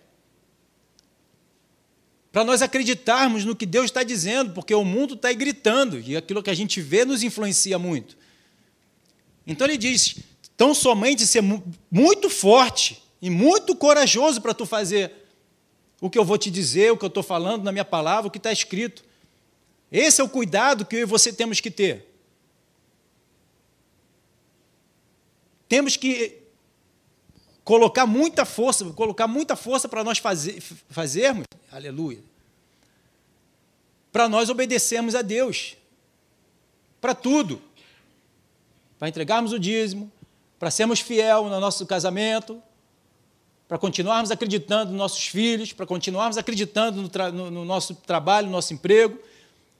[2.34, 6.42] para nós acreditarmos no que Deus está dizendo, porque o mundo está gritando e aquilo
[6.42, 8.18] que a gente vê nos influencia muito.
[9.46, 10.16] Então ele diz:
[10.56, 11.44] tão somente ser
[11.88, 15.12] muito forte e muito corajoso para tu fazer
[16.00, 18.30] o que eu vou te dizer, o que eu estou falando na minha palavra, o
[18.32, 19.04] que está escrito.
[19.92, 22.04] Esse é o cuidado que eu e você temos que ter.
[25.68, 26.43] Temos que
[27.64, 32.22] colocar muita força, colocar muita força para nós fazer, fazermos, aleluia,
[34.12, 35.76] para nós obedecermos a Deus,
[37.00, 37.60] para tudo,
[38.98, 40.12] para entregarmos o dízimo,
[40.58, 42.62] para sermos fiel no nosso casamento,
[43.66, 48.52] para continuarmos acreditando nos nossos filhos, para continuarmos acreditando no, no, no nosso trabalho, no
[48.52, 49.18] nosso emprego,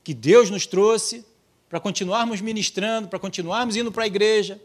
[0.03, 1.25] que Deus nos trouxe,
[1.69, 4.61] para continuarmos ministrando, para continuarmos indo para a igreja,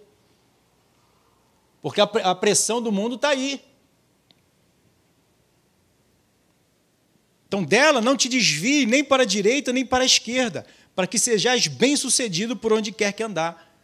[1.81, 3.61] porque a pressão do mundo está aí.
[7.47, 11.18] Então, dela não te desvie nem para a direita nem para a esquerda, para que
[11.18, 13.76] sejais bem-sucedido por onde quer que andar.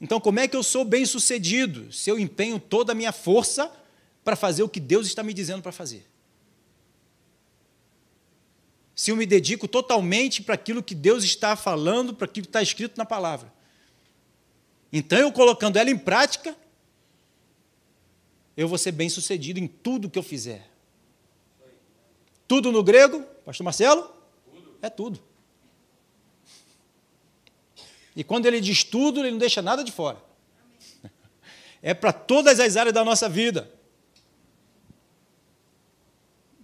[0.00, 1.92] Então, como é que eu sou bem-sucedido?
[1.92, 3.72] Se eu empenho toda a minha força
[4.22, 6.06] para fazer o que Deus está me dizendo para fazer.
[8.94, 12.60] Se eu me dedico totalmente para aquilo que Deus está falando, para aquilo que está
[12.60, 13.50] escrito na palavra.
[14.92, 16.54] Então, eu colocando ela em prática,
[18.58, 20.68] eu vou ser bem sucedido em tudo que eu fizer.
[22.48, 24.02] Tudo no grego, Pastor Marcelo?
[24.52, 24.78] Tudo.
[24.82, 25.20] É tudo.
[28.16, 30.20] E quando ele diz tudo, ele não deixa nada de fora.
[31.80, 33.72] É para todas as áreas da nossa vida.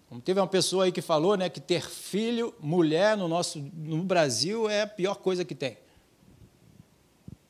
[0.08, 4.02] Como teve uma pessoa aí que falou, né, que ter filho, mulher no nosso no
[4.02, 5.78] Brasil é a pior coisa que tem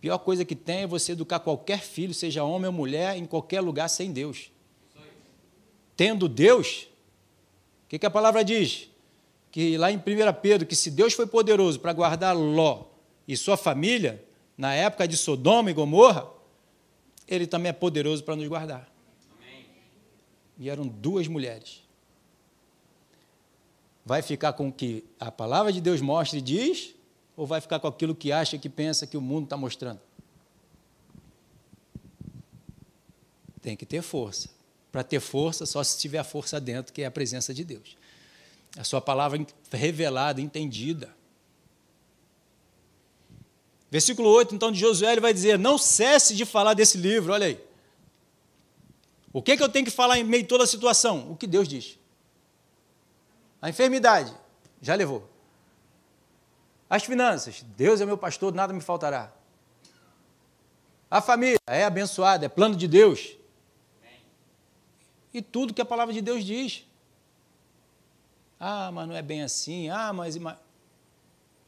[0.04, 3.62] pior coisa que tem é você educar qualquer filho, seja homem ou mulher, em qualquer
[3.62, 4.50] lugar sem Deus.
[5.96, 6.88] Tendo Deus,
[7.86, 8.90] o que, que a palavra diz?
[9.50, 10.00] Que lá em 1
[10.42, 12.84] Pedro, que se Deus foi poderoso para guardar Ló
[13.26, 14.22] e sua família,
[14.58, 16.28] na época de Sodoma e Gomorra,
[17.26, 18.86] ele também é poderoso para nos guardar.
[19.38, 19.64] Amém.
[20.58, 21.82] E eram duas mulheres.
[24.04, 26.93] Vai ficar com o que a palavra de Deus mostra e diz,
[27.36, 30.00] ou vai ficar com aquilo que acha, que pensa que o mundo está mostrando?
[33.60, 34.48] Tem que ter força.
[34.92, 37.96] Para ter força, só se tiver a força dentro, que é a presença de Deus.
[38.76, 41.14] A sua palavra revelada, entendida.
[43.90, 47.46] Versículo 8, então, de Josué, ele vai dizer: Não cesse de falar desse livro, olha
[47.46, 47.60] aí.
[49.32, 51.30] O que, é que eu tenho que falar em meio a toda a situação?
[51.30, 51.98] O que Deus diz.
[53.60, 54.32] A enfermidade,
[54.80, 55.28] já levou.
[56.94, 59.32] As finanças, Deus é meu pastor, nada me faltará.
[61.10, 63.36] A família é abençoada, é plano de Deus.
[65.32, 66.86] E tudo que a palavra de Deus diz.
[68.60, 69.88] Ah, mas não é bem assim.
[69.88, 70.38] Ah, mas.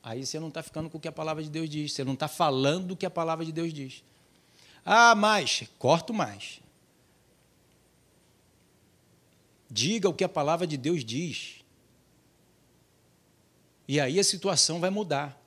[0.01, 1.93] Aí você não está ficando com o que a palavra de Deus diz.
[1.93, 4.05] Você não está falando o que a palavra de Deus diz.
[4.85, 5.65] Ah, mais.
[5.77, 6.61] Corto mais.
[9.69, 11.66] Diga o que a palavra de Deus diz.
[13.89, 15.41] E aí a situação vai mudar.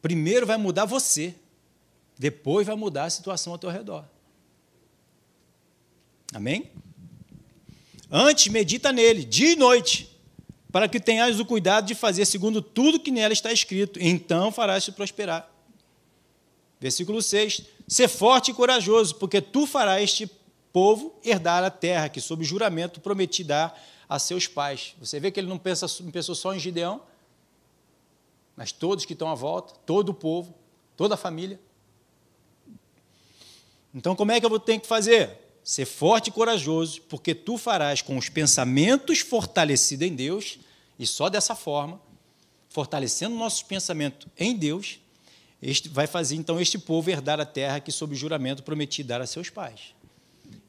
[0.00, 1.34] Primeiro vai mudar você.
[2.18, 4.04] Depois vai mudar a situação ao teu redor.
[6.34, 6.70] Amém?
[8.10, 10.12] Antes, medita nele, dia e noite
[10.72, 14.90] para que tenhas o cuidado de fazer segundo tudo que nela está escrito, então farás-te
[14.90, 15.48] prosperar.
[16.80, 20.30] Versículo 6: Ser forte e corajoso, porque tu farás este
[20.72, 23.78] povo herdar a terra que, sob juramento, prometi dar
[24.12, 24.94] a seus pais.
[25.00, 27.00] Você vê que ele não, pensa, pensou só em Gideão,
[28.54, 30.54] mas todos que estão à volta, todo o povo,
[30.98, 31.58] toda a família.
[33.94, 35.38] Então, como é que eu vou ter que fazer?
[35.64, 40.58] Ser forte e corajoso, porque tu farás com os pensamentos fortalecidos em Deus,
[40.98, 41.98] e só dessa forma,
[42.68, 45.00] fortalecendo nossos pensamentos em Deus,
[45.62, 49.26] este, vai fazer então este povo herdar a terra que, sob juramento, prometi dar a
[49.26, 49.94] seus pais.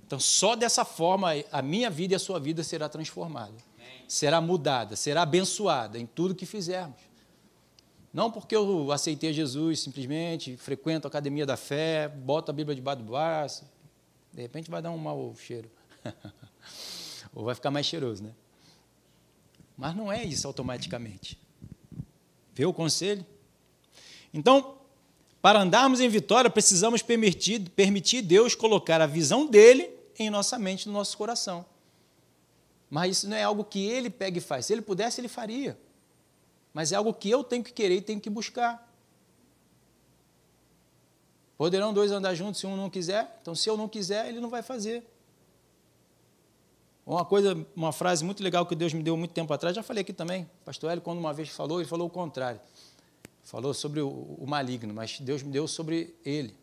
[0.05, 3.55] Então, só dessa forma, a minha vida e a sua vida será transformada,
[4.07, 7.01] será mudada, será abençoada em tudo que fizermos.
[8.13, 13.01] Não porque eu aceitei Jesus simplesmente, frequento a academia da fé, boto a Bíblia debaixo
[13.01, 13.65] do braço,
[14.31, 15.69] de repente vai dar um mau cheiro.
[17.33, 18.31] Ou vai ficar mais cheiroso, né?
[19.75, 21.39] Mas não é isso automaticamente.
[22.53, 23.25] Vê o conselho?
[24.31, 24.77] Então,
[25.43, 30.87] para andarmos em vitória, precisamos permitir, permitir Deus colocar a visão dele em nossa mente,
[30.87, 31.65] no nosso coração.
[32.89, 34.67] Mas isso não é algo que ele pega e faz.
[34.67, 35.77] Se ele pudesse, ele faria.
[36.73, 38.89] Mas é algo que eu tenho que querer e tenho que buscar.
[41.57, 43.37] Poderão dois andar juntos se um não quiser?
[43.41, 45.03] Então, se eu não quiser, ele não vai fazer.
[47.05, 50.03] Uma coisa, uma frase muito legal que Deus me deu muito tempo atrás, já falei
[50.03, 50.49] aqui também.
[50.63, 52.61] Pastor Hélio, quando uma vez falou, ele falou o contrário.
[53.43, 56.55] Falou sobre o, o maligno, mas Deus me deu sobre ele.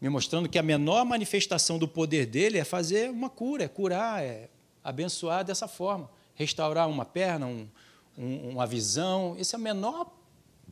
[0.00, 4.22] Me mostrando que a menor manifestação do poder dele é fazer uma cura, é curar,
[4.22, 4.48] é
[4.82, 6.10] abençoar dessa forma.
[6.34, 7.68] Restaurar uma perna, um,
[8.16, 9.36] um, uma visão.
[9.38, 10.10] Esse é o menor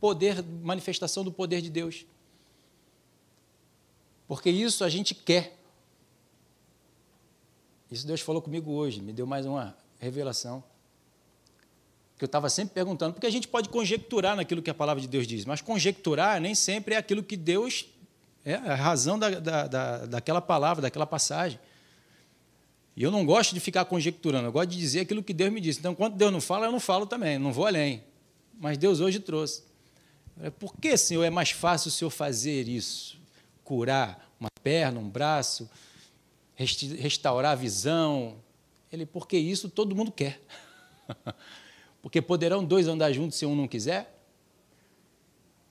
[0.00, 2.06] poder, manifestação do poder de Deus.
[4.28, 5.58] Porque isso a gente quer.
[7.90, 10.62] Isso Deus falou comigo hoje, me deu mais uma revelação.
[12.16, 15.08] Que eu estava sempre perguntando, porque a gente pode conjecturar naquilo que a palavra de
[15.08, 17.86] Deus diz, mas conjecturar nem sempre é aquilo que Deus.
[18.44, 21.58] É a razão da, da, da, daquela palavra, daquela passagem.
[22.96, 25.60] E eu não gosto de ficar conjecturando, eu gosto de dizer aquilo que Deus me
[25.60, 25.80] disse.
[25.80, 28.02] Então, quando Deus não fala, eu não falo também, não vou além.
[28.58, 29.64] Mas Deus hoje trouxe.
[30.58, 33.18] Por que, Senhor, é mais fácil o Senhor fazer isso?
[33.64, 35.68] Curar uma perna, um braço,
[36.54, 38.36] restaurar a visão.
[38.90, 40.40] Ele, porque isso todo mundo quer.
[42.06, 44.16] porque poderão dois andar juntos se um não quiser?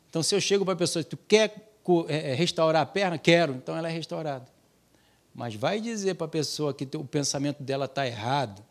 [0.10, 1.72] Então, se eu chego para a pessoa, tu quer
[2.10, 3.18] é, é, restaurar a perna?
[3.18, 4.46] Quero, então ela é restaurada.
[5.34, 8.62] Mas vai dizer para a pessoa que o pensamento dela está errado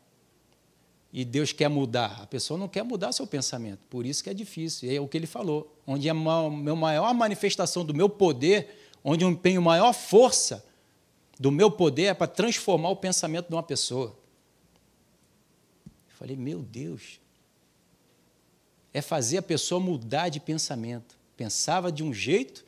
[1.11, 2.21] e Deus quer mudar.
[2.21, 4.93] A pessoa não quer mudar seu pensamento, por isso que é difícil.
[4.93, 5.75] É o que ele falou.
[5.87, 10.63] Onde a minha maior manifestação do meu poder, onde eu empenho maior força
[11.41, 14.15] do meu poder é para transformar o pensamento de uma pessoa.
[15.87, 17.24] Eu falei, meu Deus.
[18.95, 21.15] É fazer a pessoa mudar de pensamento.
[21.37, 22.65] Pensava de um jeito,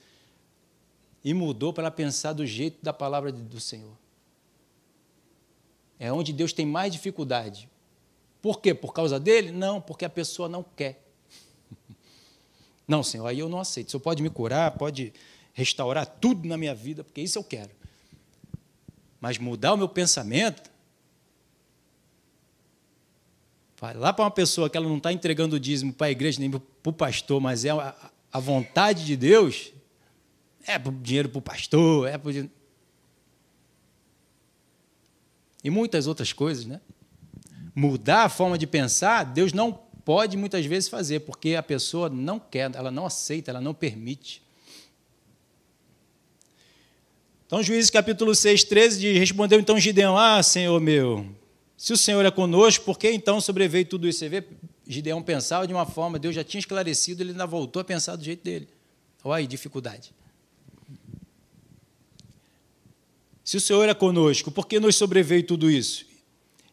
[1.27, 3.99] e mudou para pensar do jeito da palavra do Senhor.
[5.99, 7.69] É onde Deus tem mais dificuldade.
[8.41, 8.73] Por quê?
[8.73, 9.51] Por causa dele?
[9.51, 11.05] Não, porque a pessoa não quer.
[12.87, 13.89] Não, Senhor, aí eu não aceito.
[13.89, 15.13] O Senhor pode me curar, pode
[15.53, 17.73] restaurar tudo na minha vida, porque isso eu quero.
[19.21, 20.71] Mas mudar o meu pensamento,
[23.81, 26.51] lá para uma pessoa que ela não está entregando o dízimo para a igreja nem
[26.51, 29.73] para o pastor, mas é a vontade de Deus,
[30.67, 32.33] é dinheiro para o pastor, é por...
[35.63, 36.81] E muitas outras coisas, né?
[37.75, 42.39] Mudar a forma de pensar, Deus não pode muitas vezes fazer, porque a pessoa não
[42.39, 44.43] quer, ela não aceita, ela não permite.
[47.47, 51.27] Então, Juízes capítulo 6, 13, diz, respondeu então Gideão, ah, Senhor meu,
[51.77, 54.21] se o Senhor é conosco, por que então sobreveio tudo isso?
[54.21, 54.45] Você vê,
[54.87, 58.25] Gideão pensava de uma forma, Deus já tinha esclarecido, ele ainda voltou a pensar do
[58.25, 58.69] jeito dele.
[59.23, 60.15] Olha aí, dificuldade.
[63.45, 66.07] Se o Senhor é conosco, por que nos sobreveio tudo isso?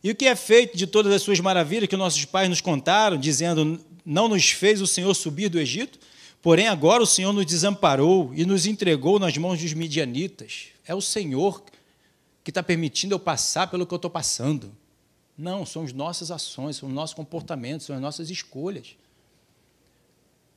[0.04, 3.18] E o que é feito de todas as suas maravilhas que nossos pais nos contaram,
[3.18, 6.00] dizendo: Não nos fez o Senhor subir do Egito?
[6.42, 10.66] Porém, agora o Senhor nos desamparou e nos entregou nas mãos dos midianitas.
[10.86, 11.64] É o Senhor
[12.44, 14.76] que está permitindo eu passar pelo que eu estou passando.
[15.38, 18.96] Não, são as nossas ações, são os nossos comportamentos, são as nossas escolhas.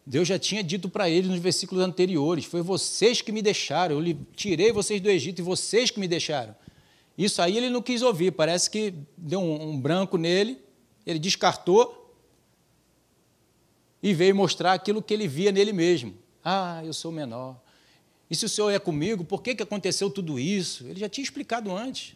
[0.05, 4.19] Deus já tinha dito para ele nos versículos anteriores: Foi vocês que me deixaram, eu
[4.35, 6.55] tirei vocês do Egito e vocês que me deixaram.
[7.19, 10.61] Isso aí ele não quis ouvir, parece que deu um, um branco nele,
[11.07, 12.15] ele descartou
[14.03, 16.15] e veio mostrar aquilo que ele via nele mesmo.
[16.45, 17.61] Ah, eu sou menor.
[18.31, 20.87] E se o Senhor é comigo, por que, que aconteceu tudo isso?
[20.87, 22.15] Ele já tinha explicado antes.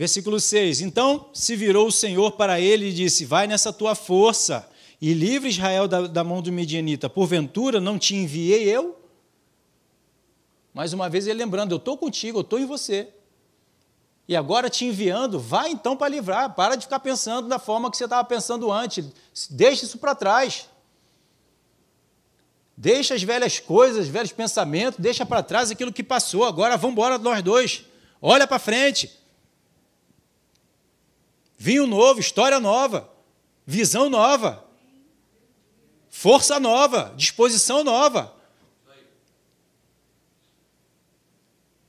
[0.00, 4.66] Versículo 6: Então se virou o Senhor para ele e disse: Vai nessa tua força
[4.98, 7.10] e livre Israel da, da mão do Midianita.
[7.10, 8.98] Porventura não te enviei eu?
[10.72, 13.10] Mais uma vez ele lembrando: Eu estou contigo, eu estou em você.
[14.26, 16.54] E agora te enviando, vai então para livrar.
[16.54, 19.04] Para de ficar pensando da forma que você estava pensando antes.
[19.50, 20.66] Deixa isso para trás.
[22.74, 26.46] Deixa as velhas coisas, os velhos pensamentos, deixa para trás aquilo que passou.
[26.46, 27.84] Agora vamos embora nós dois.
[28.22, 29.19] Olha para frente.
[31.62, 33.12] Vinho novo, história nova,
[33.66, 34.66] visão nova,
[36.08, 38.34] força nova, disposição nova.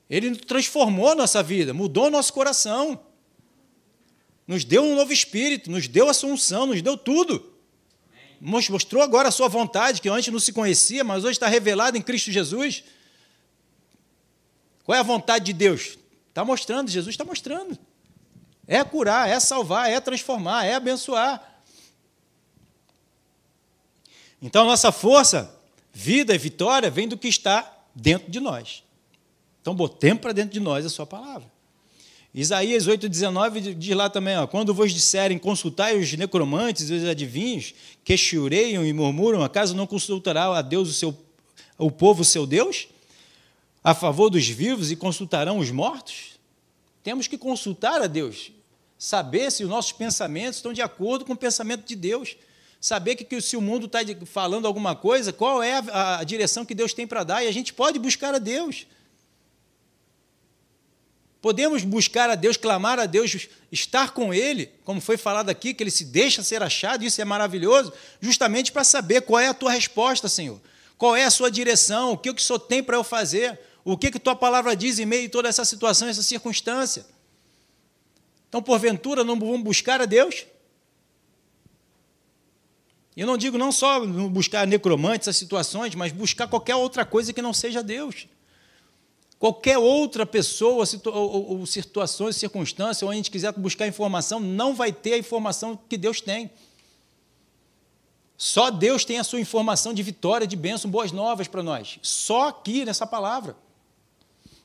[0.09, 3.01] Ele transformou a nossa vida, mudou o nosso coração,
[4.45, 7.53] nos deu um novo espírito, nos deu assunção, nos deu tudo.
[8.41, 12.01] Mostrou agora a sua vontade, que antes não se conhecia, mas hoje está revelada em
[12.01, 12.83] Cristo Jesus.
[14.83, 15.97] Qual é a vontade de Deus?
[16.27, 17.79] Está mostrando, Jesus está mostrando.
[18.71, 21.61] É curar, é salvar, é transformar, é abençoar.
[24.41, 25.53] Então, nossa força,
[25.91, 28.81] vida e vitória vem do que está dentro de nós.
[29.61, 31.51] Então, botemos para dentro de nós a sua palavra.
[32.33, 37.73] Isaías 8,19 diz lá também: ó, quando vos disserem consultai os necromantes e os adivinhos,
[38.05, 41.25] que chureiam e murmuram, acaso não consultará a Deus o, seu,
[41.77, 42.87] o povo, o seu Deus,
[43.83, 46.39] a favor dos vivos e consultarão os mortos?
[47.03, 48.53] Temos que consultar a Deus
[49.01, 52.37] saber se os nossos pensamentos estão de acordo com o pensamento de Deus,
[52.79, 53.97] saber que, que se o mundo está
[54.27, 57.51] falando alguma coisa, qual é a, a direção que Deus tem para dar, e a
[57.51, 58.85] gente pode buscar a Deus.
[61.41, 65.81] Podemos buscar a Deus, clamar a Deus, estar com Ele, como foi falado aqui, que
[65.81, 69.71] Ele se deixa ser achado, isso é maravilhoso, justamente para saber qual é a tua
[69.71, 70.61] resposta, Senhor.
[70.95, 74.11] Qual é a sua direção, o que o Senhor tem para eu fazer, o que,
[74.11, 77.03] que tua palavra diz em meio a toda essa situação, essa circunstância.
[78.51, 80.45] Então, porventura, não vamos buscar a Deus?
[83.15, 87.41] Eu não digo não só buscar necromantes, essas situações, mas buscar qualquer outra coisa que
[87.41, 88.27] não seja Deus.
[89.39, 95.13] Qualquer outra pessoa, ou situações, circunstâncias, ou a gente quiser buscar informação, não vai ter
[95.13, 96.51] a informação que Deus tem.
[98.37, 101.99] Só Deus tem a sua informação de vitória, de bênção, boas novas para nós.
[102.01, 103.55] Só aqui nessa palavra.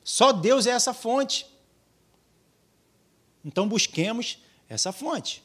[0.03, 1.45] Só Deus é essa fonte.
[3.43, 4.39] Então busquemos
[4.69, 5.43] essa fonte.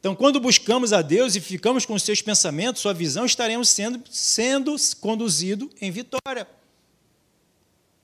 [0.00, 4.74] Então, quando buscamos a Deus e ficamos com seus pensamentos, sua visão, estaremos sendo, sendo
[4.98, 6.48] conduzido em vitória.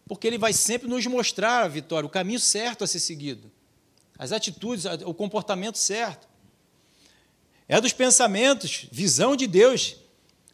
[0.06, 3.50] Porque Ele vai sempre nos mostrar a vitória, o caminho certo a ser seguido,
[4.18, 6.28] as atitudes, o comportamento certo.
[7.66, 9.96] É dos pensamentos, visão de Deus,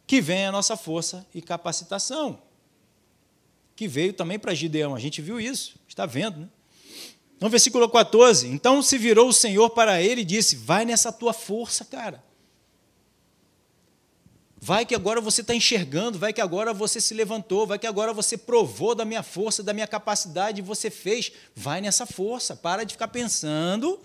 [0.07, 2.41] que vem a nossa força e capacitação.
[3.75, 4.95] Que veio também para Gideão.
[4.95, 6.49] A gente viu isso, está vendo, né?
[7.43, 11.33] No versículo 14: Então se virou o Senhor para ele e disse: Vai nessa tua
[11.33, 12.23] força, cara.
[14.55, 18.13] Vai que agora você está enxergando, vai que agora você se levantou, vai que agora
[18.13, 21.33] você provou da minha força, da minha capacidade, você fez.
[21.53, 24.01] Vai nessa força, para de ficar pensando.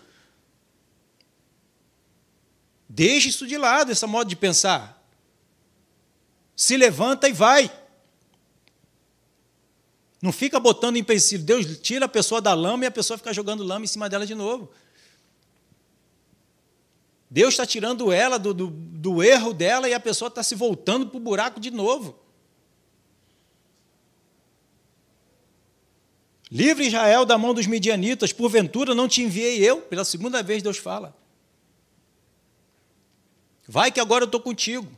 [2.88, 5.00] Deixe isso de lado, esse modo de pensar.
[6.56, 7.70] Se levanta e vai.
[10.20, 11.42] Não fica botando empecilho.
[11.42, 14.26] Deus tira a pessoa da lama e a pessoa fica jogando lama em cima dela
[14.26, 14.70] de novo.
[17.30, 21.06] Deus está tirando ela do, do, do, erro dela e a pessoa está se voltando
[21.06, 22.18] para o buraco de novo.
[26.50, 29.82] Livre Israel da mão dos midianitas, porventura não te enviei eu.
[29.82, 31.14] Pela segunda vez Deus fala.
[33.66, 34.90] Vai que agora eu estou contigo.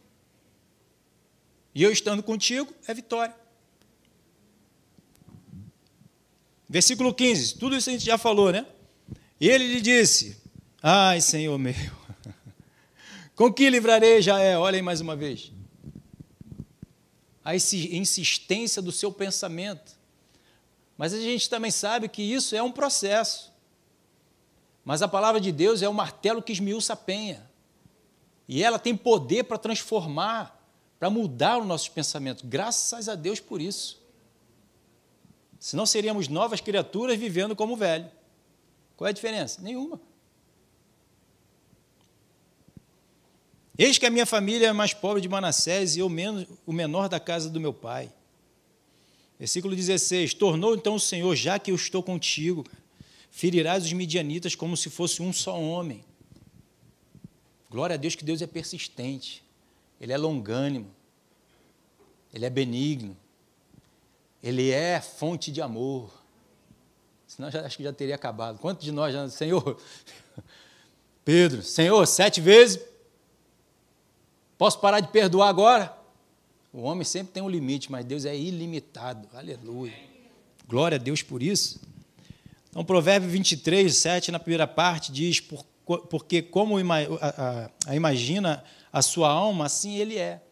[1.75, 3.40] E eu estando contigo é vitória.
[6.71, 8.65] Versículo 15, tudo isso a gente já falou, né?
[9.41, 10.41] E ele lhe disse:
[10.81, 11.75] Ai, Senhor meu.
[13.35, 14.21] Com que livrarei?
[14.57, 15.51] Olha aí mais uma vez.
[17.45, 19.99] A insistência do seu pensamento.
[20.97, 23.53] Mas a gente também sabe que isso é um processo.
[24.85, 27.51] Mas a palavra de Deus é o martelo que esmiuça a penha.
[28.47, 30.65] E ela tem poder para transformar,
[31.01, 32.45] para mudar os nossos pensamentos.
[32.47, 34.00] Graças a Deus por isso.
[35.61, 38.11] Senão seríamos novas criaturas vivendo como velho.
[38.97, 39.61] Qual é a diferença?
[39.61, 40.01] Nenhuma.
[43.77, 47.11] Eis que a minha família é mais pobre de Manassés e eu menos, o menor
[47.11, 48.11] da casa do meu pai.
[49.39, 52.65] Versículo 16: Tornou então o Senhor, já que eu estou contigo,
[53.31, 56.03] ferirás os midianitas como se fosse um só homem.
[57.71, 59.45] Glória a Deus que Deus é persistente,
[60.01, 60.91] Ele é longânimo,
[62.33, 63.17] Ele é benigno,
[64.43, 66.11] Ele é fonte de amor.
[67.27, 68.59] Senão já, acho que já teria acabado.
[68.59, 69.81] Quantos de nós já, Senhor?
[71.25, 72.81] Pedro, Senhor, sete vezes
[74.61, 75.97] Posso parar de perdoar agora?
[76.71, 79.27] O homem sempre tem um limite, mas Deus é ilimitado.
[79.33, 79.95] Aleluia.
[80.69, 81.81] Glória a Deus por isso.
[82.69, 88.63] Então, Provérbio 23, 7, na primeira parte, diz: Porque como a, a, imagina
[88.93, 90.43] a sua alma, assim ele é.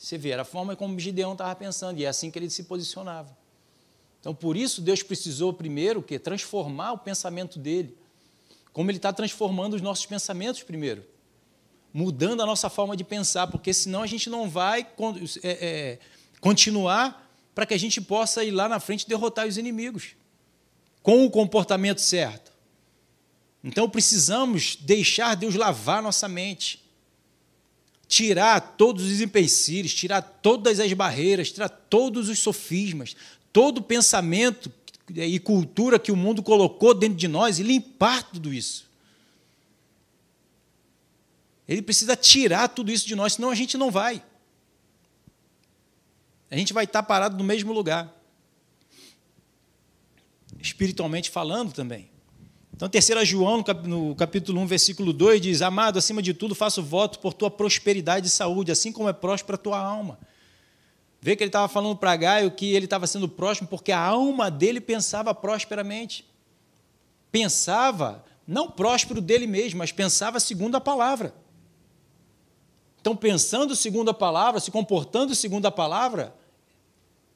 [0.00, 2.64] Você vê, era a forma como Gideão estava pensando, e é assim que ele se
[2.64, 3.36] posicionava.
[4.18, 7.96] Então, por isso, Deus precisou primeiro que transformar o pensamento dele.
[8.72, 11.04] Como ele está transformando os nossos pensamentos primeiro
[11.92, 14.86] mudando a nossa forma de pensar, porque senão a gente não vai
[15.42, 15.98] é, é,
[16.40, 20.14] continuar para que a gente possa ir lá na frente derrotar os inimigos
[21.02, 22.52] com o comportamento certo.
[23.62, 26.82] Então precisamos deixar Deus lavar nossa mente,
[28.10, 33.14] tirar todos os empecilhos, tirar todas as barreiras, tirar todos os sofismas,
[33.52, 34.70] todo pensamento
[35.14, 38.90] e cultura que o mundo colocou dentro de nós e limpar tudo isso.
[41.68, 44.20] Ele precisa tirar tudo isso de nós, senão a gente não vai.
[46.50, 48.12] A gente vai estar parado no mesmo lugar.
[50.58, 52.09] Espiritualmente falando também.
[52.80, 57.18] Então, terceira João, no capítulo 1, versículo 2, diz: Amado, acima de tudo, faço voto
[57.18, 60.18] por tua prosperidade e saúde, assim como é próspera a tua alma.
[61.20, 64.50] Vê que ele estava falando para Gaio que ele estava sendo próspero porque a alma
[64.50, 66.24] dele pensava prosperamente.
[67.30, 71.34] Pensava, não próspero dele mesmo, mas pensava segundo a palavra.
[72.98, 76.34] Então, pensando segundo a palavra, se comportando segundo a palavra,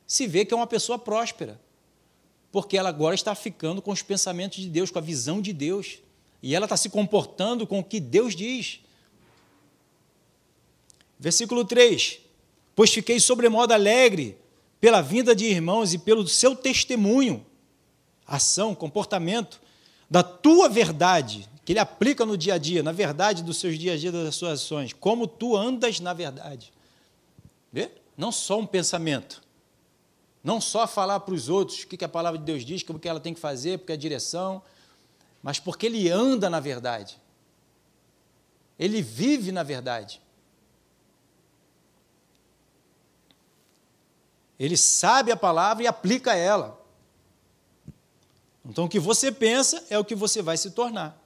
[0.07, 1.61] se vê que é uma pessoa próspera.
[2.55, 5.99] Porque ela agora está ficando com os pensamentos de Deus, com a visão de Deus.
[6.41, 8.79] E ela está se comportando com o que Deus diz.
[11.19, 12.21] Versículo 3:
[12.77, 14.39] Pois fiquei sobremodo alegre
[14.81, 17.45] pela vinda de irmãos e pelo seu testemunho,
[18.25, 19.61] ação, comportamento,
[20.09, 23.97] da tua verdade, que ele aplica no dia a dia, na verdade dos seus dias
[23.97, 26.73] a dia, das suas ações, como tu andas na verdade.
[27.73, 27.91] Vê?
[28.17, 29.43] Não só um pensamento,
[30.45, 33.09] não só falar para os outros o que a palavra de Deus diz, o que
[33.09, 34.62] ela tem que fazer, porque é a direção,
[35.43, 37.19] mas porque ele anda na verdade.
[38.79, 40.21] Ele vive na verdade.
[44.59, 46.79] Ele sabe a palavra e aplica ela.
[48.65, 51.19] Então, o que você pensa é o que você vai se tornar.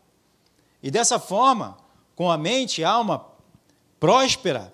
[0.82, 1.77] E dessa forma,
[2.15, 3.27] com a mente e alma
[3.99, 4.73] próspera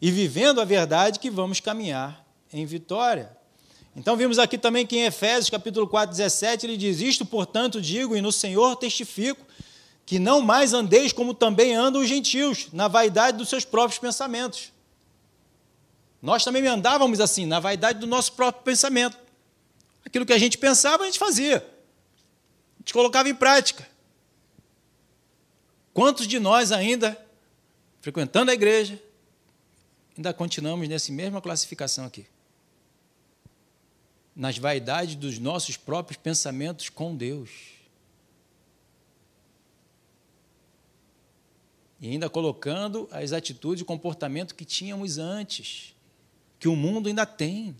[0.00, 3.41] e vivendo a verdade, que vamos caminhar em vitória.
[3.94, 8.16] Então vimos aqui também que em Efésios capítulo 4, 17, ele diz: Isto, portanto, digo,
[8.16, 9.44] e no Senhor testifico,
[10.06, 14.72] que não mais andeis como também andam os gentios, na vaidade dos seus próprios pensamentos.
[16.22, 19.18] Nós também andávamos assim, na vaidade do nosso próprio pensamento.
[20.04, 21.58] Aquilo que a gente pensava, a gente fazia.
[21.58, 23.86] A gente colocava em prática.
[25.92, 27.18] Quantos de nós ainda,
[28.00, 29.00] frequentando a igreja,
[30.16, 32.26] ainda continuamos nessa mesma classificação aqui?
[34.34, 37.50] Nas vaidades dos nossos próprios pensamentos com Deus.
[42.00, 45.94] E ainda colocando as atitudes e comportamento que tínhamos antes,
[46.58, 47.76] que o mundo ainda tem.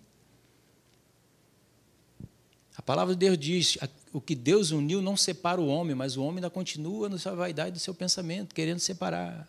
[2.77, 3.79] A palavra de Deus diz:
[4.13, 7.35] o que Deus uniu não separa o homem, mas o homem ainda continua na sua
[7.35, 9.49] vaidade do seu pensamento, querendo separar.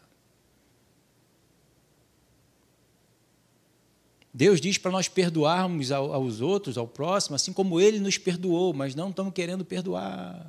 [4.33, 8.95] Deus diz para nós perdoarmos aos outros, ao próximo, assim como Ele nos perdoou, mas
[8.95, 10.45] não estamos querendo perdoar.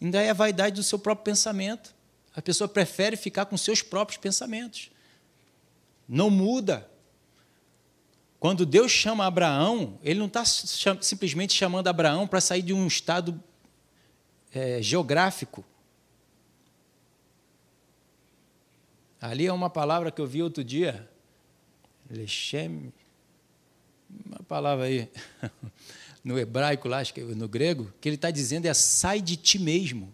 [0.00, 1.94] Ainda é a vaidade do seu próprio pensamento.
[2.34, 4.90] A pessoa prefere ficar com seus próprios pensamentos.
[6.08, 6.90] Não muda.
[8.40, 13.40] Quando Deus chama Abraão, ele não está simplesmente chamando Abraão para sair de um estado
[14.52, 15.64] é, geográfico,
[19.20, 21.09] Ali é uma palavra que eu vi outro dia.
[22.10, 22.92] Lechem.
[24.26, 25.08] Uma palavra aí.
[26.22, 29.58] No hebraico, lá, acho que no grego, que ele está dizendo é sai de ti
[29.58, 30.12] mesmo.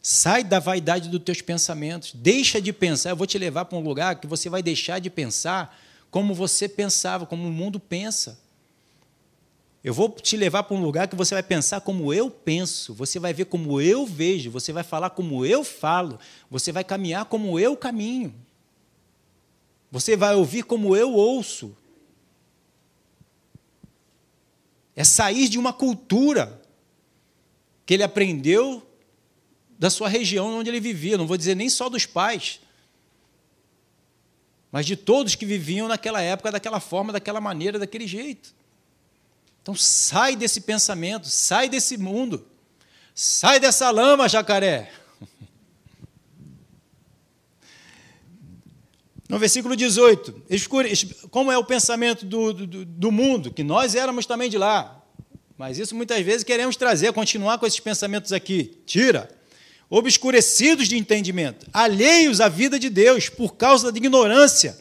[0.00, 2.12] Sai da vaidade dos teus pensamentos.
[2.14, 3.10] Deixa de pensar.
[3.10, 5.78] Eu vou te levar para um lugar que você vai deixar de pensar
[6.10, 8.38] como você pensava, como o mundo pensa.
[9.82, 13.18] Eu vou te levar para um lugar que você vai pensar como eu penso, você
[13.18, 16.18] vai ver como eu vejo, você vai falar como eu falo,
[16.50, 18.34] você vai caminhar como eu caminho.
[19.90, 21.76] Você vai ouvir como eu ouço.
[24.94, 26.60] É sair de uma cultura
[27.84, 28.86] que ele aprendeu
[29.78, 32.60] da sua região onde ele vivia, não vou dizer nem só dos pais,
[34.70, 38.54] mas de todos que viviam naquela época, daquela forma, daquela maneira, daquele jeito.
[39.62, 42.46] Então sai desse pensamento, sai desse mundo,
[43.14, 44.92] sai dessa lama, jacaré.
[49.30, 50.42] No versículo 18,
[51.30, 55.04] como é o pensamento do, do, do, mundo, que nós éramos também de lá,
[55.56, 58.78] mas isso muitas vezes queremos trazer, continuar com esses pensamentos aqui.
[58.84, 59.30] Tira.
[59.88, 64.78] Obscurecidos de entendimento, alheios à vida de Deus por causa da ignorância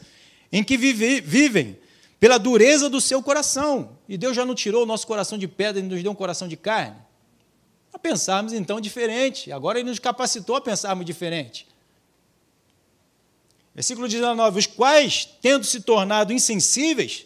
[0.51, 1.77] em que vive, vivem,
[2.19, 3.97] pela dureza do seu coração.
[4.07, 6.47] E Deus já não tirou o nosso coração de pedra e nos deu um coração
[6.47, 6.97] de carne?
[7.93, 9.51] A pensarmos então diferente.
[9.51, 11.67] Agora Ele nos capacitou a pensarmos diferente.
[13.79, 17.25] Versículo 19: Os quais, tendo se tornado insensíveis,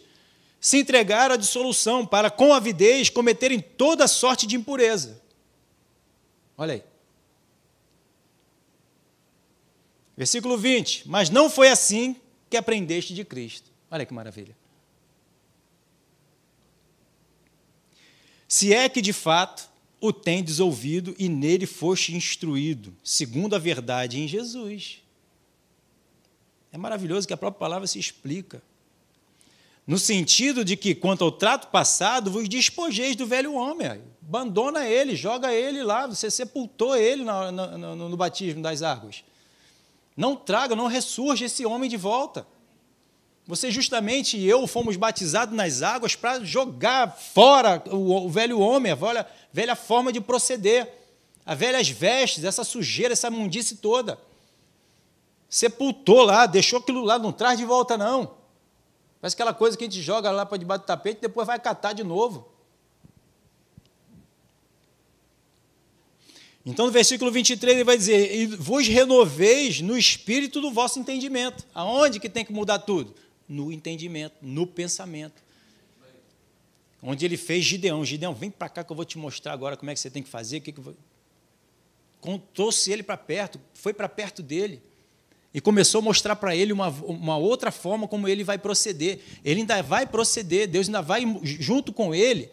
[0.60, 5.20] se entregaram à dissolução, para com avidez cometerem toda sorte de impureza.
[6.56, 6.84] Olha aí.
[10.16, 12.14] Versículo 20: Mas não foi assim
[12.48, 13.72] que aprendeste de Cristo.
[13.90, 14.56] Olha que maravilha.
[18.46, 19.68] Se é que de fato
[20.00, 25.02] o tendes ouvido e nele foste instruído, segundo a verdade em Jesus.
[26.74, 28.60] É maravilhoso que a própria palavra se explica.
[29.86, 34.02] No sentido de que, quanto ao trato passado, vos despojeis do velho homem.
[34.26, 39.22] Abandona ele, joga ele lá, você sepultou ele no, no, no batismo das águas.
[40.16, 42.44] Não traga, não ressurge esse homem de volta.
[43.46, 48.90] Você justamente e eu fomos batizados nas águas para jogar fora o, o, velho homem,
[48.90, 50.92] a velha, velha forma de proceder,
[51.46, 54.18] as velhas vestes, essa sujeira, essa mundice toda.
[55.54, 58.34] Sepultou lá, deixou aquilo lá, não traz de volta, não.
[59.20, 61.58] Parece aquela coisa que a gente joga lá para debaixo do tapete e depois vai
[61.58, 62.48] catar de novo.
[66.66, 71.64] Então, no versículo 23, ele vai dizer: E vos renoveis no espírito do vosso entendimento.
[71.74, 73.14] Aonde que tem que mudar tudo?
[73.48, 75.42] no entendimento, no pensamento.
[77.02, 78.04] Onde ele fez Gideão.
[78.04, 80.22] Gideão, vem para cá que eu vou te mostrar agora como é que você tem
[80.22, 80.60] que fazer.
[80.60, 80.96] Que que vou...
[82.54, 84.80] Trouxe ele para perto, foi para perto dele.
[85.54, 89.20] E começou a mostrar para ele uma, uma outra forma como ele vai proceder.
[89.44, 92.50] Ele ainda vai proceder, Deus ainda vai junto com ele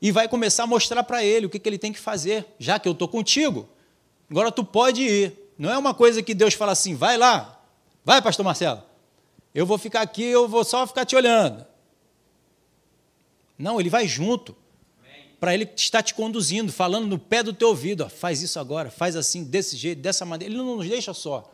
[0.00, 2.46] e vai começar a mostrar para ele o que, que ele tem que fazer.
[2.58, 3.68] Já que eu estou contigo,
[4.30, 5.32] agora tu pode ir.
[5.58, 7.60] Não é uma coisa que Deus fala assim, vai lá,
[8.04, 8.82] vai, pastor Marcelo.
[9.54, 11.66] Eu vou ficar aqui, eu vou só ficar te olhando.
[13.58, 14.56] Não, ele vai junto.
[15.40, 18.90] Para ele estar te conduzindo, falando no pé do teu ouvido, ó, faz isso agora,
[18.90, 20.52] faz assim, desse jeito, dessa maneira.
[20.52, 21.50] Ele não nos deixa só.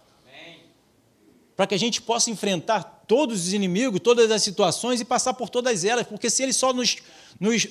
[1.55, 5.49] Para que a gente possa enfrentar todos os inimigos, todas as situações e passar por
[5.49, 6.97] todas elas, porque se ele só nos.
[7.41, 7.69] nos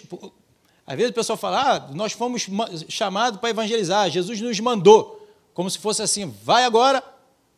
[0.87, 2.47] às vezes o pessoal fala, ah, nós fomos
[2.87, 7.03] chamados para evangelizar, Jesus nos mandou, como se fosse assim, vai agora,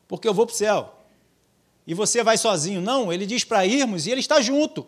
[0.08, 0.98] porque eu vou para o céu
[1.88, 2.82] e você vai sozinho.
[2.82, 4.86] Não, ele diz para irmos e ele está junto.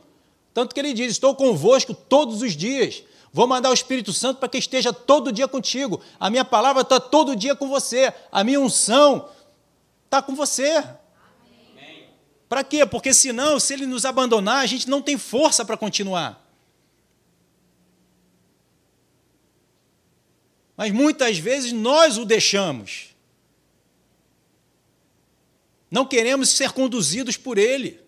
[0.54, 3.02] Tanto que ele diz: Estou convosco todos os dias.
[3.32, 6.02] Vou mandar o Espírito Santo para que esteja todo dia contigo.
[6.20, 8.14] A minha palavra está todo dia com você.
[8.32, 9.30] A minha unção
[10.06, 10.84] está com você.
[12.48, 12.86] Para quê?
[12.86, 16.44] Porque senão, se ele nos abandonar, a gente não tem força para continuar.
[20.76, 23.10] Mas muitas vezes nós o deixamos.
[25.92, 28.00] Não queremos ser conduzidos por Ele.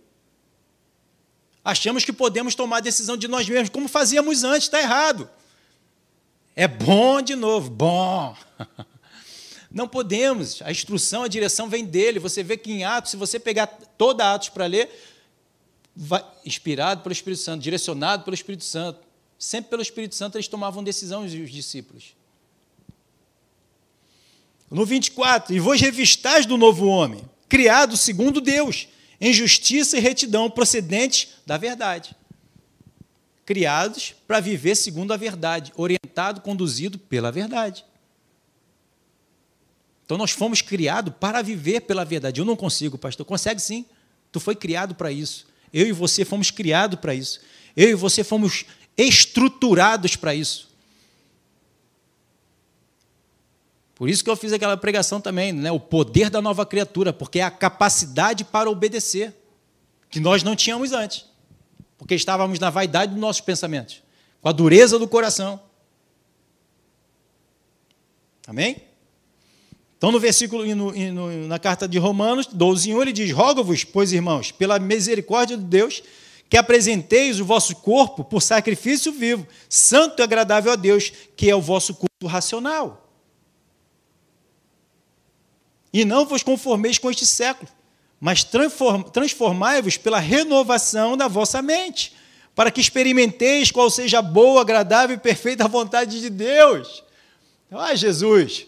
[1.64, 5.30] Achamos que podemos tomar decisão de nós mesmos, como fazíamos antes, está errado.
[6.56, 8.36] É bom de novo, bom.
[9.72, 12.20] Não podemos, a instrução, a direção vem dele.
[12.20, 14.90] Você vê que em Atos, se você pegar toda Atos para ler,
[15.96, 19.00] vai, inspirado pelo Espírito Santo, direcionado pelo Espírito Santo,
[19.40, 22.16] sempre pelo Espírito Santo eles tomavam decisões, os discípulos.
[24.70, 28.88] No 24, e vos revistais do novo homem, criado segundo Deus,
[29.22, 32.15] em justiça e retidão procedentes da verdade.
[33.45, 37.85] Criados para viver segundo a verdade, orientado, conduzido pela verdade.
[40.03, 42.41] Então nós fomos criados para viver pela verdade.
[42.41, 43.26] Eu não consigo, pastor.
[43.26, 43.85] Consegue sim.
[44.31, 45.45] Tu foi criado para isso.
[45.72, 47.39] Eu e você fomos criados para isso.
[47.77, 48.65] Eu e você fomos
[48.98, 50.70] estruturados para isso.
[54.02, 55.72] Por isso que eu fiz aquela pregação também, né?
[55.72, 59.32] o poder da nova criatura, porque é a capacidade para obedecer,
[60.10, 61.28] que nós não tínhamos antes,
[61.99, 64.02] porque estávamos na vaidade dos nossos pensamentos,
[64.41, 65.61] com a dureza do coração.
[68.48, 68.82] Amém?
[69.99, 74.11] Então, no versículo, no, no, na carta de Romanos 12, 1, ele diz: Rogo-vos, pois
[74.11, 76.02] irmãos, pela misericórdia de Deus,
[76.49, 81.56] que apresenteis o vosso corpo por sacrifício vivo, santo e agradável a Deus, que é
[81.56, 83.11] o vosso culto racional.
[85.94, 87.70] E não vos conformeis com este século,
[88.20, 88.46] mas
[89.12, 92.16] transformai-vos pela renovação da vossa mente,
[92.56, 97.04] para que experimenteis qual seja a boa, agradável e perfeita vontade de Deus.
[97.72, 98.68] Ah, Jesus!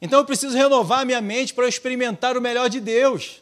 [0.00, 3.40] Então eu preciso renovar a minha mente para experimentar o melhor de Deus.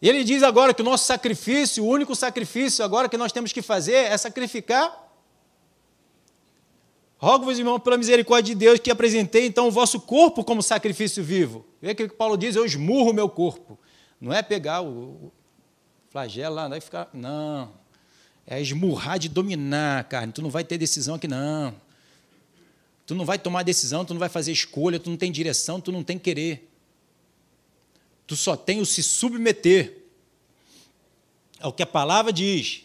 [0.00, 3.52] E ele diz agora que o nosso sacrifício, o único sacrifício agora que nós temos
[3.52, 5.07] que fazer é sacrificar.
[7.18, 11.66] Rogo-vos, irmão, pela misericórdia de Deus, que apresentei então o vosso corpo como sacrifício vivo.
[11.82, 13.76] Vê que Paulo diz: eu esmurro o meu corpo.
[14.20, 15.32] Não é pegar o
[16.10, 17.10] flagelo lá, não é ficar.
[17.12, 17.72] Não.
[18.46, 20.32] É esmurrar de dominar, carne.
[20.32, 21.74] Tu não vai ter decisão aqui, não.
[23.04, 25.90] Tu não vai tomar decisão, tu não vai fazer escolha, tu não tem direção, tu
[25.90, 26.70] não tem querer.
[28.26, 30.04] Tu só tem o se submeter
[31.58, 32.84] ao que a palavra diz.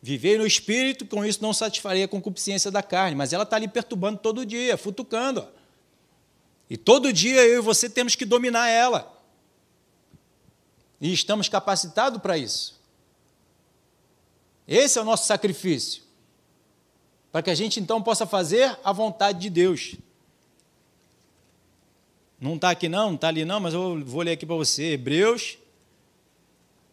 [0.00, 3.66] Viver no espírito, com isso não satisfaria a concupiscência da carne, mas ela está ali
[3.66, 5.46] perturbando todo dia, futucando.
[6.70, 9.16] E todo dia eu e você temos que dominar ela.
[11.00, 12.78] E estamos capacitados para isso.
[14.66, 16.02] Esse é o nosso sacrifício.
[17.32, 19.96] Para que a gente então possa fazer a vontade de Deus.
[22.40, 24.92] Não está aqui não, não está ali não, mas eu vou ler aqui para você.
[24.92, 25.58] Hebreus,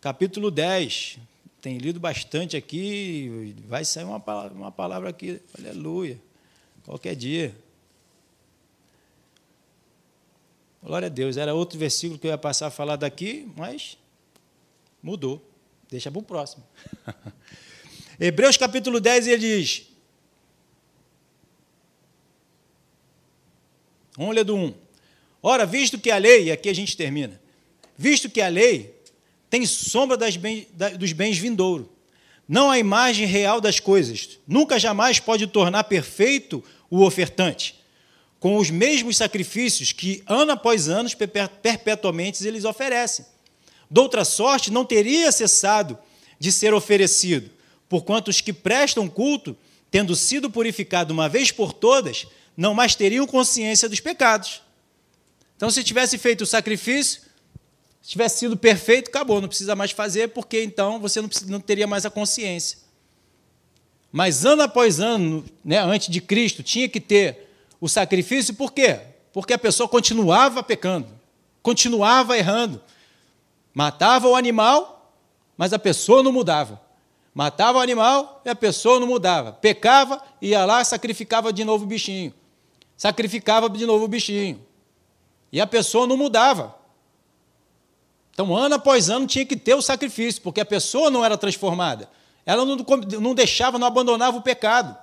[0.02, 1.20] capítulo 10.
[1.66, 6.22] Tem lido bastante aqui, vai sair uma palavra, uma palavra aqui, aleluia,
[6.84, 7.56] qualquer dia.
[10.84, 13.98] Glória a Deus, era outro versículo que eu ia passar a falar daqui, mas
[15.02, 15.44] mudou.
[15.90, 16.64] Deixa para o próximo.
[18.20, 19.88] Hebreus capítulo 10, ele diz.
[24.16, 24.72] Vamos ler do 1.
[25.42, 27.42] Ora, visto que a lei, e aqui a gente termina,
[27.98, 28.95] visto que a lei
[29.56, 30.68] tem sombra bem,
[31.00, 31.88] dos bens vindouros,
[32.46, 37.82] não a imagem real das coisas, nunca jamais pode tornar perfeito o ofertante,
[38.38, 41.10] com os mesmos sacrifícios que, ano após ano,
[41.64, 43.26] perpetuamente eles oferecem.
[43.90, 45.98] Doutra sorte, não teria cessado
[46.38, 47.50] de ser oferecido,
[47.88, 49.56] porquanto os que prestam culto,
[49.90, 52.28] tendo sido purificados uma vez por todas,
[52.58, 54.62] não mais teriam consciência dos pecados.
[55.56, 57.22] Então, se tivesse feito o sacrifício,
[58.06, 61.88] se tivesse sido perfeito, acabou, não precisa mais fazer, porque então você não, não teria
[61.88, 62.78] mais a consciência.
[64.12, 67.50] Mas ano após ano, né, antes de Cristo, tinha que ter
[67.82, 69.00] o sacrifício, por quê?
[69.34, 71.08] Porque a pessoa continuava pecando,
[71.64, 72.80] continuava errando.
[73.74, 75.12] Matava o animal,
[75.58, 76.80] mas a pessoa não mudava.
[77.34, 79.52] Matava o animal e a pessoa não mudava.
[79.52, 82.32] Pecava, ia lá, sacrificava de novo o bichinho.
[82.96, 84.64] Sacrificava de novo o bichinho.
[85.52, 86.85] E a pessoa não mudava.
[88.36, 92.10] Então, ano após ano, tinha que ter o sacrifício, porque a pessoa não era transformada.
[92.46, 94.94] Ela não, deixava, não abandonava o pecado.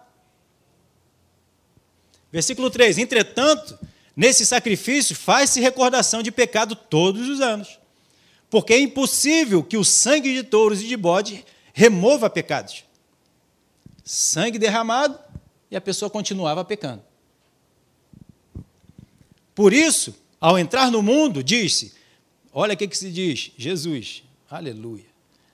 [2.31, 3.79] Versículo 3: Entretanto,
[4.15, 7.79] nesse sacrifício faz-se recordação de pecado todos os anos,
[8.51, 11.43] porque é impossível que o sangue de touros e de bode
[11.73, 12.85] remova pecados.
[14.05, 15.19] Sangue derramado
[15.71, 17.03] e a pessoa continuava pecando.
[19.55, 21.95] Por isso, ao entrar no mundo, disse:
[22.53, 25.07] Olha o que, que se diz, Jesus, aleluia.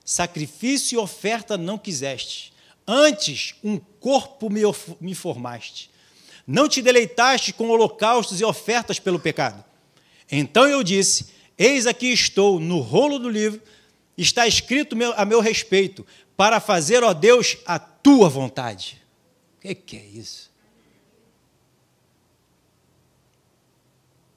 [0.03, 2.51] Sacrifício e oferta não quiseste,
[2.85, 4.61] antes um corpo me,
[4.99, 5.89] me formaste.
[6.45, 9.63] Não te deleitaste com holocaustos e ofertas pelo pecado.
[10.31, 11.27] Então eu disse:
[11.57, 13.61] Eis aqui estou, no rolo do livro,
[14.17, 16.05] está escrito a meu respeito,
[16.35, 19.01] para fazer, ó Deus, a tua vontade.
[19.57, 20.48] O que, que é isso?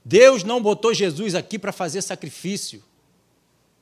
[0.04, 2.82] Deus não botou Jesus aqui para fazer sacrifício,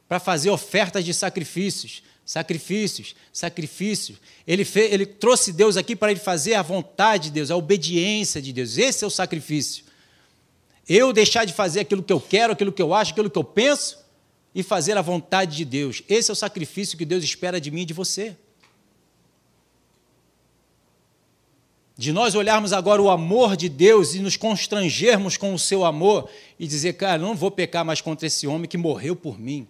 [0.09, 4.19] para fazer ofertas de sacrifícios, sacrifícios, sacrifícios.
[4.47, 8.41] Ele, fez, ele trouxe Deus aqui para ele fazer a vontade de Deus, a obediência
[8.41, 8.77] de Deus.
[8.77, 9.85] Esse é o sacrifício.
[10.89, 13.45] Eu deixar de fazer aquilo que eu quero, aquilo que eu acho, aquilo que eu
[13.45, 13.99] penso
[14.55, 16.03] e fazer a vontade de Deus.
[16.09, 18.37] Esse é o sacrifício que Deus espera de mim e de você.
[22.01, 26.31] De nós olharmos agora o amor de Deus e nos constrangermos com o seu amor
[26.59, 29.69] e dizer, cara, não vou pecar mais contra esse homem que morreu por mim.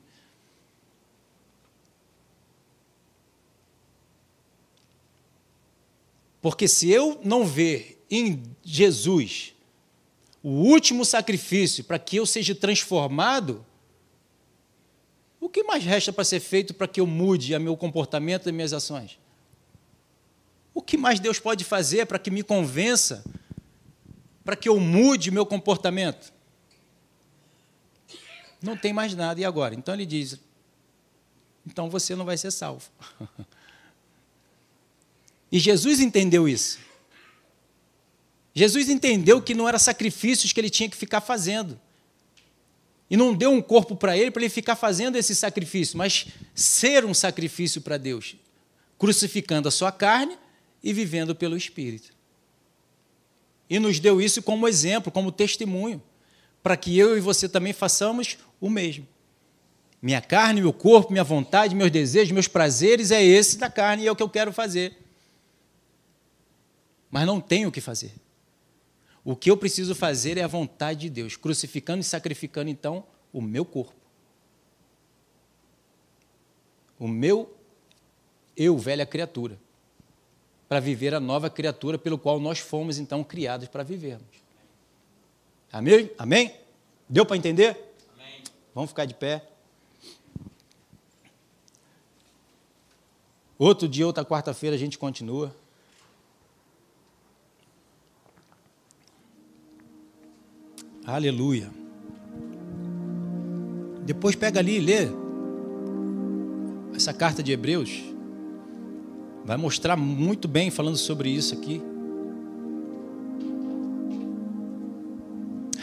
[6.40, 9.52] Porque se eu não ver em Jesus
[10.40, 13.66] o último sacrifício para que eu seja transformado,
[15.40, 18.52] o que mais resta para ser feito para que eu mude o meu comportamento e
[18.52, 19.19] minhas ações?
[20.80, 23.22] O que mais Deus pode fazer para que me convença,
[24.42, 26.32] para que eu mude meu comportamento?
[28.62, 29.38] Não tem mais nada.
[29.38, 29.74] E agora?
[29.74, 30.40] Então ele diz:
[31.66, 32.88] então você não vai ser salvo.
[35.52, 36.78] e Jesus entendeu isso.
[38.54, 41.78] Jesus entendeu que não era sacrifícios que ele tinha que ficar fazendo.
[43.10, 47.04] E não deu um corpo para ele para ele ficar fazendo esse sacrifício, mas ser
[47.04, 48.34] um sacrifício para Deus,
[48.98, 50.38] crucificando a sua carne
[50.82, 52.12] e vivendo pelo Espírito.
[53.68, 56.02] E nos deu isso como exemplo, como testemunho,
[56.62, 59.06] para que eu e você também façamos o mesmo.
[60.02, 64.06] Minha carne, meu corpo, minha vontade, meus desejos, meus prazeres é esse da carne e
[64.06, 64.96] é o que eu quero fazer.
[67.10, 68.12] Mas não tenho o que fazer.
[69.22, 73.42] O que eu preciso fazer é a vontade de Deus, crucificando e sacrificando então o
[73.42, 73.94] meu corpo.
[76.98, 77.54] O meu
[78.56, 79.58] eu, velha criatura
[80.70, 84.28] para viver a nova criatura pelo qual nós fomos então criados para vivermos.
[85.72, 86.08] Amém?
[86.16, 86.54] Amém?
[87.08, 87.76] Deu para entender?
[88.14, 88.44] Amém.
[88.72, 89.44] Vamos ficar de pé.
[93.58, 95.52] Outro dia, outra quarta-feira, a gente continua.
[101.04, 101.68] Aleluia.
[104.04, 105.08] Depois pega ali e lê
[106.94, 108.09] essa carta de Hebreus.
[109.50, 111.82] Vai mostrar muito bem falando sobre isso aqui.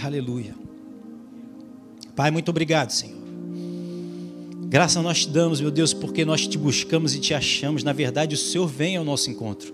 [0.02, 0.56] Aleluia.
[2.16, 3.18] Pai, muito obrigado, Senhor.
[4.70, 7.84] Graças nós te damos, meu Deus, porque nós te buscamos e te achamos.
[7.84, 9.74] Na verdade, o Senhor vem ao nosso encontro.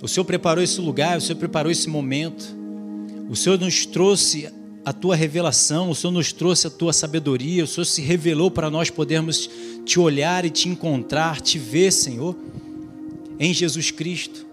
[0.00, 2.56] O Senhor preparou esse lugar, o Senhor preparou esse momento.
[3.28, 4.50] O Senhor nos trouxe
[4.90, 8.68] a tua revelação, o Senhor nos trouxe a tua sabedoria, o Senhor se revelou para
[8.68, 9.48] nós podermos
[9.84, 12.36] te olhar e te encontrar, te ver, Senhor,
[13.38, 14.44] em Jesus Cristo.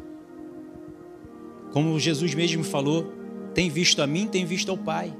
[1.73, 3.11] Como Jesus mesmo falou,
[3.55, 5.11] tem visto a mim, tem visto ao Pai.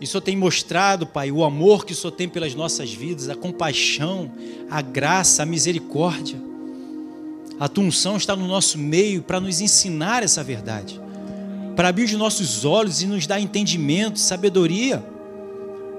[0.00, 3.28] E o Senhor tem mostrado, Pai, o amor que o Senhor tem pelas nossas vidas,
[3.28, 4.30] a compaixão,
[4.70, 6.40] a graça, a misericórdia.
[7.58, 11.00] A tua unção está no nosso meio para nos ensinar essa verdade,
[11.76, 15.04] para abrir os nossos olhos e nos dar entendimento, sabedoria,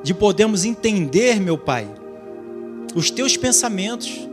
[0.04, 1.88] de podermos entender, meu Pai,
[2.96, 4.28] os teus pensamentos,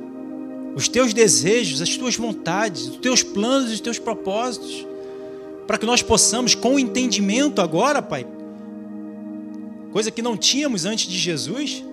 [0.74, 4.86] os teus desejos, as tuas vontades, os teus planos e os teus propósitos,
[5.66, 8.26] para que nós possamos, com o entendimento agora, Pai,
[9.92, 11.84] coisa que não tínhamos antes de Jesus,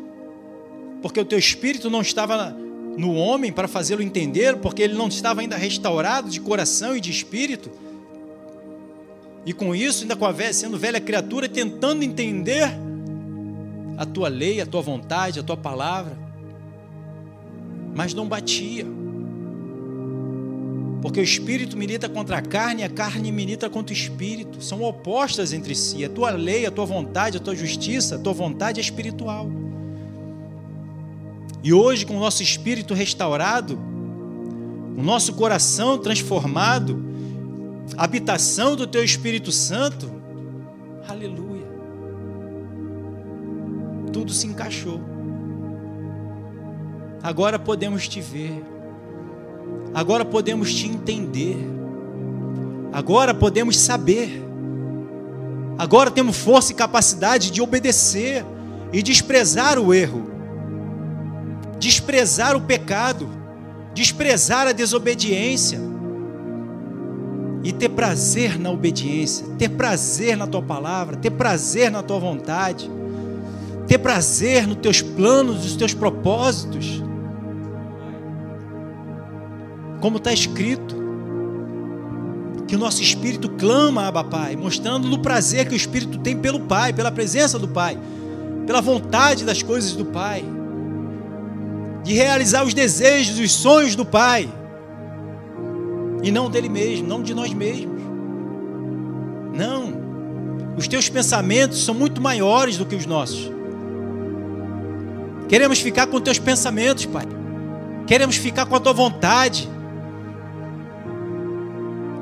[1.02, 2.56] porque o teu espírito não estava
[2.98, 7.12] no homem para fazê-lo entender, porque ele não estava ainda restaurado de coração e de
[7.12, 7.70] espírito.
[9.46, 12.70] E com isso, ainda com a velha, sendo velha criatura, tentando entender
[13.98, 16.26] a tua lei, a tua vontade, a tua palavra
[17.96, 18.86] mas não batia.
[21.02, 24.62] Porque o espírito milita contra a carne e a carne milita contra o espírito.
[24.62, 26.04] São opostas entre si.
[26.04, 29.50] A tua lei, a tua vontade, a tua justiça, a tua vontade é espiritual.
[31.64, 33.80] E hoje, com o nosso espírito restaurado,
[34.98, 37.05] o nosso coração transformado,
[37.98, 40.10] habitação do teu Espírito Santo,
[41.08, 41.66] aleluia.
[44.12, 45.02] Tudo se encaixou.
[47.22, 48.64] Agora podemos te ver.
[49.94, 51.58] Agora podemos te entender.
[52.92, 54.42] Agora podemos saber.
[55.78, 58.46] Agora temos força e capacidade de obedecer
[58.94, 60.32] e desprezar o erro,
[61.78, 63.30] desprezar o pecado,
[63.94, 65.95] desprezar a desobediência
[67.66, 72.88] e ter prazer na obediência, ter prazer na tua palavra, ter prazer na tua vontade,
[73.88, 77.02] ter prazer nos teus planos, nos teus propósitos.
[80.00, 80.96] Como está escrito,
[82.68, 86.60] que o nosso espírito clama Abba Pai, mostrando no prazer que o espírito tem pelo
[86.60, 87.98] Pai, pela presença do Pai,
[88.68, 90.46] pela vontade das coisas do Pai,
[92.04, 94.48] de realizar os desejos, os sonhos do Pai,
[96.26, 98.02] e não dele mesmo, não de nós mesmos.
[99.54, 99.94] Não,
[100.76, 103.52] os teus pensamentos são muito maiores do que os nossos.
[105.48, 107.28] Queremos ficar com teus pensamentos, Pai.
[108.08, 109.70] Queremos ficar com a tua vontade.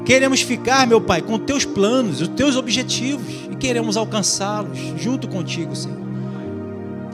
[0.06, 5.74] Queremos ficar, meu Pai, com teus planos, os teus objetivos e queremos alcançá-los junto contigo,
[5.78, 6.04] Senhor.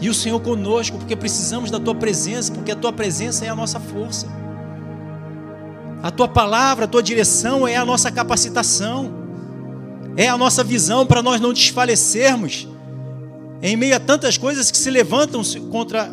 [0.01, 3.55] E o Senhor conosco, porque precisamos da tua presença, porque a tua presença é a
[3.55, 4.25] nossa força.
[6.01, 9.13] A tua palavra, a tua direção é a nossa capacitação,
[10.15, 12.67] é a nossa visão para nós não desfalecermos
[13.61, 16.09] em meio a tantas coisas que se levantam contra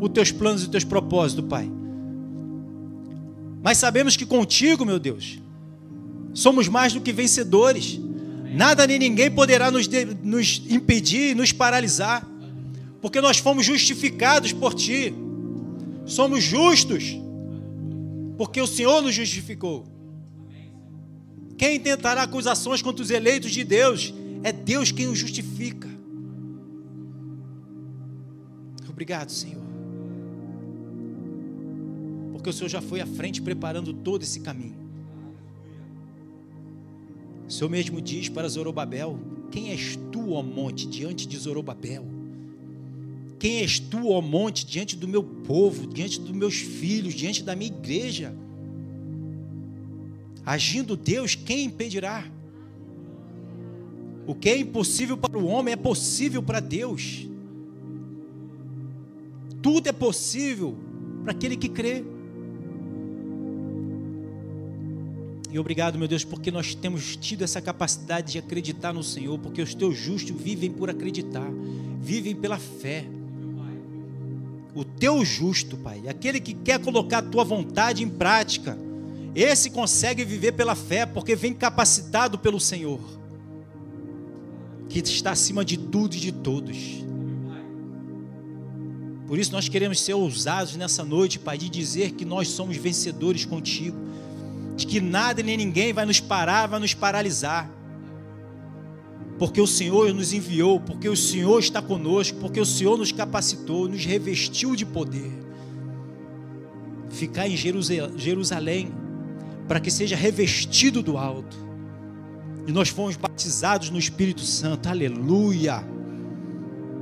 [0.00, 1.70] os teus planos e os teus propósitos, Pai.
[3.62, 5.38] Mas sabemos que contigo, meu Deus,
[6.34, 7.98] somos mais do que vencedores.
[8.52, 12.26] Nada nem ninguém poderá nos, de, nos impedir, nos paralisar,
[13.00, 15.14] porque nós fomos justificados por Ti.
[16.04, 17.16] Somos justos,
[18.40, 19.84] porque o Senhor nos justificou.
[21.58, 24.14] Quem tentará acusações contra os eleitos de Deus?
[24.42, 25.86] É Deus quem os justifica.
[28.88, 29.62] Obrigado, Senhor.
[32.32, 34.88] Porque o Senhor já foi à frente preparando todo esse caminho.
[37.46, 42.19] O Senhor mesmo diz para Zorobabel: Quem és tu, ó monte, diante de Zorobabel?
[43.40, 47.56] Quem és tu, ó monte, diante do meu povo, diante dos meus filhos, diante da
[47.56, 48.34] minha igreja?
[50.44, 52.30] Agindo Deus, quem impedirá?
[54.26, 57.26] O que é impossível para o homem é possível para Deus.
[59.62, 60.76] Tudo é possível
[61.22, 62.04] para aquele que crê.
[65.50, 69.62] E obrigado, meu Deus, porque nós temos tido essa capacidade de acreditar no Senhor, porque
[69.62, 71.50] os teus justos vivem por acreditar,
[72.00, 73.06] vivem pela fé.
[74.74, 78.78] O teu justo, Pai, aquele que quer colocar a tua vontade em prática,
[79.34, 83.00] esse consegue viver pela fé, porque vem capacitado pelo Senhor,
[84.88, 87.04] que está acima de tudo e de todos.
[89.26, 93.44] Por isso nós queremos ser ousados nessa noite, Pai, de dizer que nós somos vencedores
[93.44, 94.10] contigo
[94.80, 97.70] de que nada nem ninguém vai nos parar, vai nos paralisar.
[99.40, 103.88] Porque o Senhor nos enviou, porque o Senhor está conosco, porque o Senhor nos capacitou,
[103.88, 105.32] nos revestiu de poder.
[107.08, 108.92] Ficar em Jerusalém,
[109.66, 111.56] para que seja revestido do alto.
[112.66, 115.82] E nós fomos batizados no Espírito Santo, aleluia.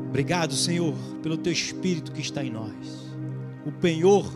[0.08, 2.70] Obrigado, Senhor, pelo teu Espírito que está em nós,
[3.66, 4.32] o penhor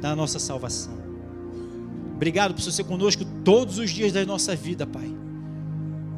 [0.00, 0.96] da nossa salvação.
[2.14, 5.12] Obrigado por ser conosco todos os dias da nossa vida, Pai.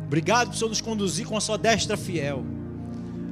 [0.06, 2.44] Obrigado por Senhor nos conduzir com a sua destra fiel.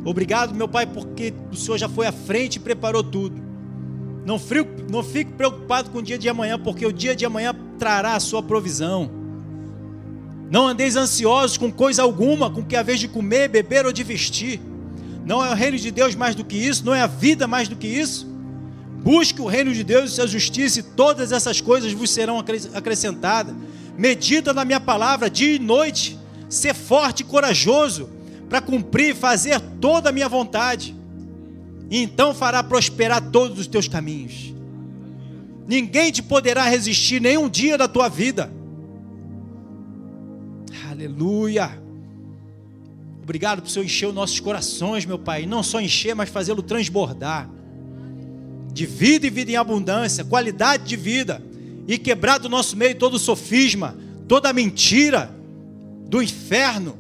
[0.05, 3.41] Obrigado, meu Pai, porque o Senhor já foi à frente e preparou tudo.
[4.25, 7.55] Não, frio, não fique preocupado com o dia de amanhã, porque o dia de amanhã
[7.79, 9.11] trará a sua provisão.
[10.51, 14.03] Não andeis ansiosos com coisa alguma, com que a vez de comer, beber ou de
[14.03, 14.61] vestir.
[15.25, 17.69] Não é o reino de Deus mais do que isso, não é a vida mais
[17.69, 18.27] do que isso.
[19.03, 22.39] Busque o reino de Deus e sua justiça, e todas essas coisas vos serão
[22.75, 23.55] acrescentadas.
[23.97, 26.19] Medita na minha palavra dia e noite.
[26.53, 28.11] Ser forte e corajoso
[28.47, 30.95] para cumprir e fazer toda a minha vontade.
[31.91, 34.53] E então fará prosperar todos os teus caminhos.
[35.67, 38.53] Ninguém te poderá resistir nenhum dia da tua vida.
[40.91, 41.81] Aleluia.
[43.23, 45.47] Obrigado por Senhor encher os nossos corações, meu Pai.
[45.47, 47.49] Não só encher, mas fazê-lo transbordar
[48.75, 51.43] de vida e vida em abundância, qualidade de vida,
[51.89, 53.97] e quebrar do nosso meio todo sofisma,
[54.29, 55.35] toda mentira
[56.13, 56.99] do inferno,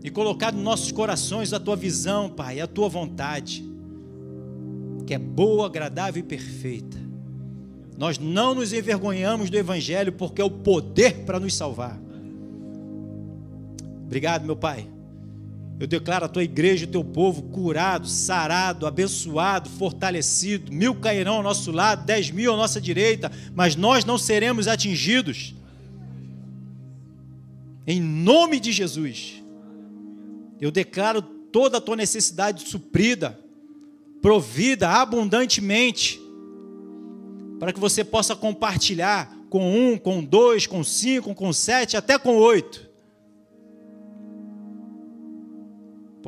[0.00, 3.64] e colocar nos nossos corações a tua visão, Pai, a tua vontade,
[5.04, 6.96] que é boa, agradável e perfeita.
[7.96, 12.00] Nós não nos envergonhamos do Evangelho, porque é o poder para nos salvar.
[14.06, 14.88] Obrigado, meu Pai
[15.80, 20.72] eu declaro a tua igreja, o teu povo curado, sarado, abençoado, fortalecido.
[20.72, 25.54] Mil cairão ao nosso lado, dez mil à nossa direita, mas nós não seremos atingidos.
[27.88, 29.42] Em nome de Jesus,
[30.60, 33.36] eu declaro toda a tua necessidade suprida,
[34.22, 36.20] provida abundantemente,
[37.58, 42.36] para que você possa compartilhar com um, com dois, com cinco, com sete, até com
[42.36, 42.88] oito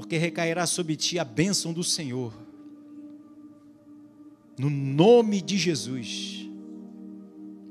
[0.00, 2.32] porque recairá sobre ti a bênção do Senhor.
[4.58, 6.48] No nome de Jesus.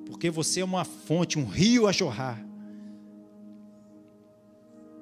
[0.05, 2.45] Porque você é uma fonte, um rio a jorrar.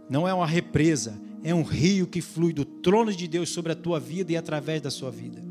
[0.09, 3.75] Não é uma represa, é um rio que flui do trono de Deus sobre a
[3.75, 5.41] tua vida e através da sua vida.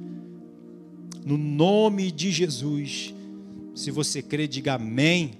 [1.24, 3.14] No nome de Jesus.
[3.74, 5.38] Se você crê, diga amém.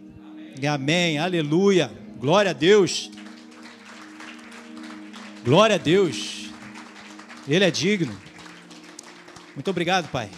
[0.59, 0.69] amém.
[0.69, 1.19] Amém.
[1.19, 1.91] Aleluia.
[2.19, 3.11] Glória a Deus.
[5.45, 6.51] Glória a Deus.
[7.49, 8.15] Ele é digno.
[9.55, 10.29] Muito obrigado, Pai.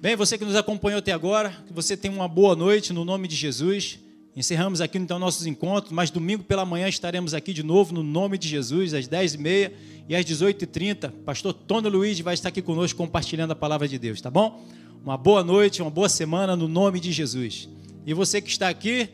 [0.00, 3.26] Bem, você que nos acompanhou até agora, que você tenha uma boa noite no nome
[3.26, 3.98] de Jesus.
[4.36, 8.36] Encerramos aqui então nossos encontros, mas domingo pela manhã estaremos aqui de novo no nome
[8.36, 9.70] de Jesus, às 10h30
[10.08, 11.12] e às 18h30.
[11.24, 14.60] Pastor Tony Luiz vai estar aqui conosco compartilhando a palavra de Deus, tá bom?
[15.04, 17.68] Uma boa noite, uma boa semana no nome de Jesus.
[18.04, 19.08] E você que está aqui,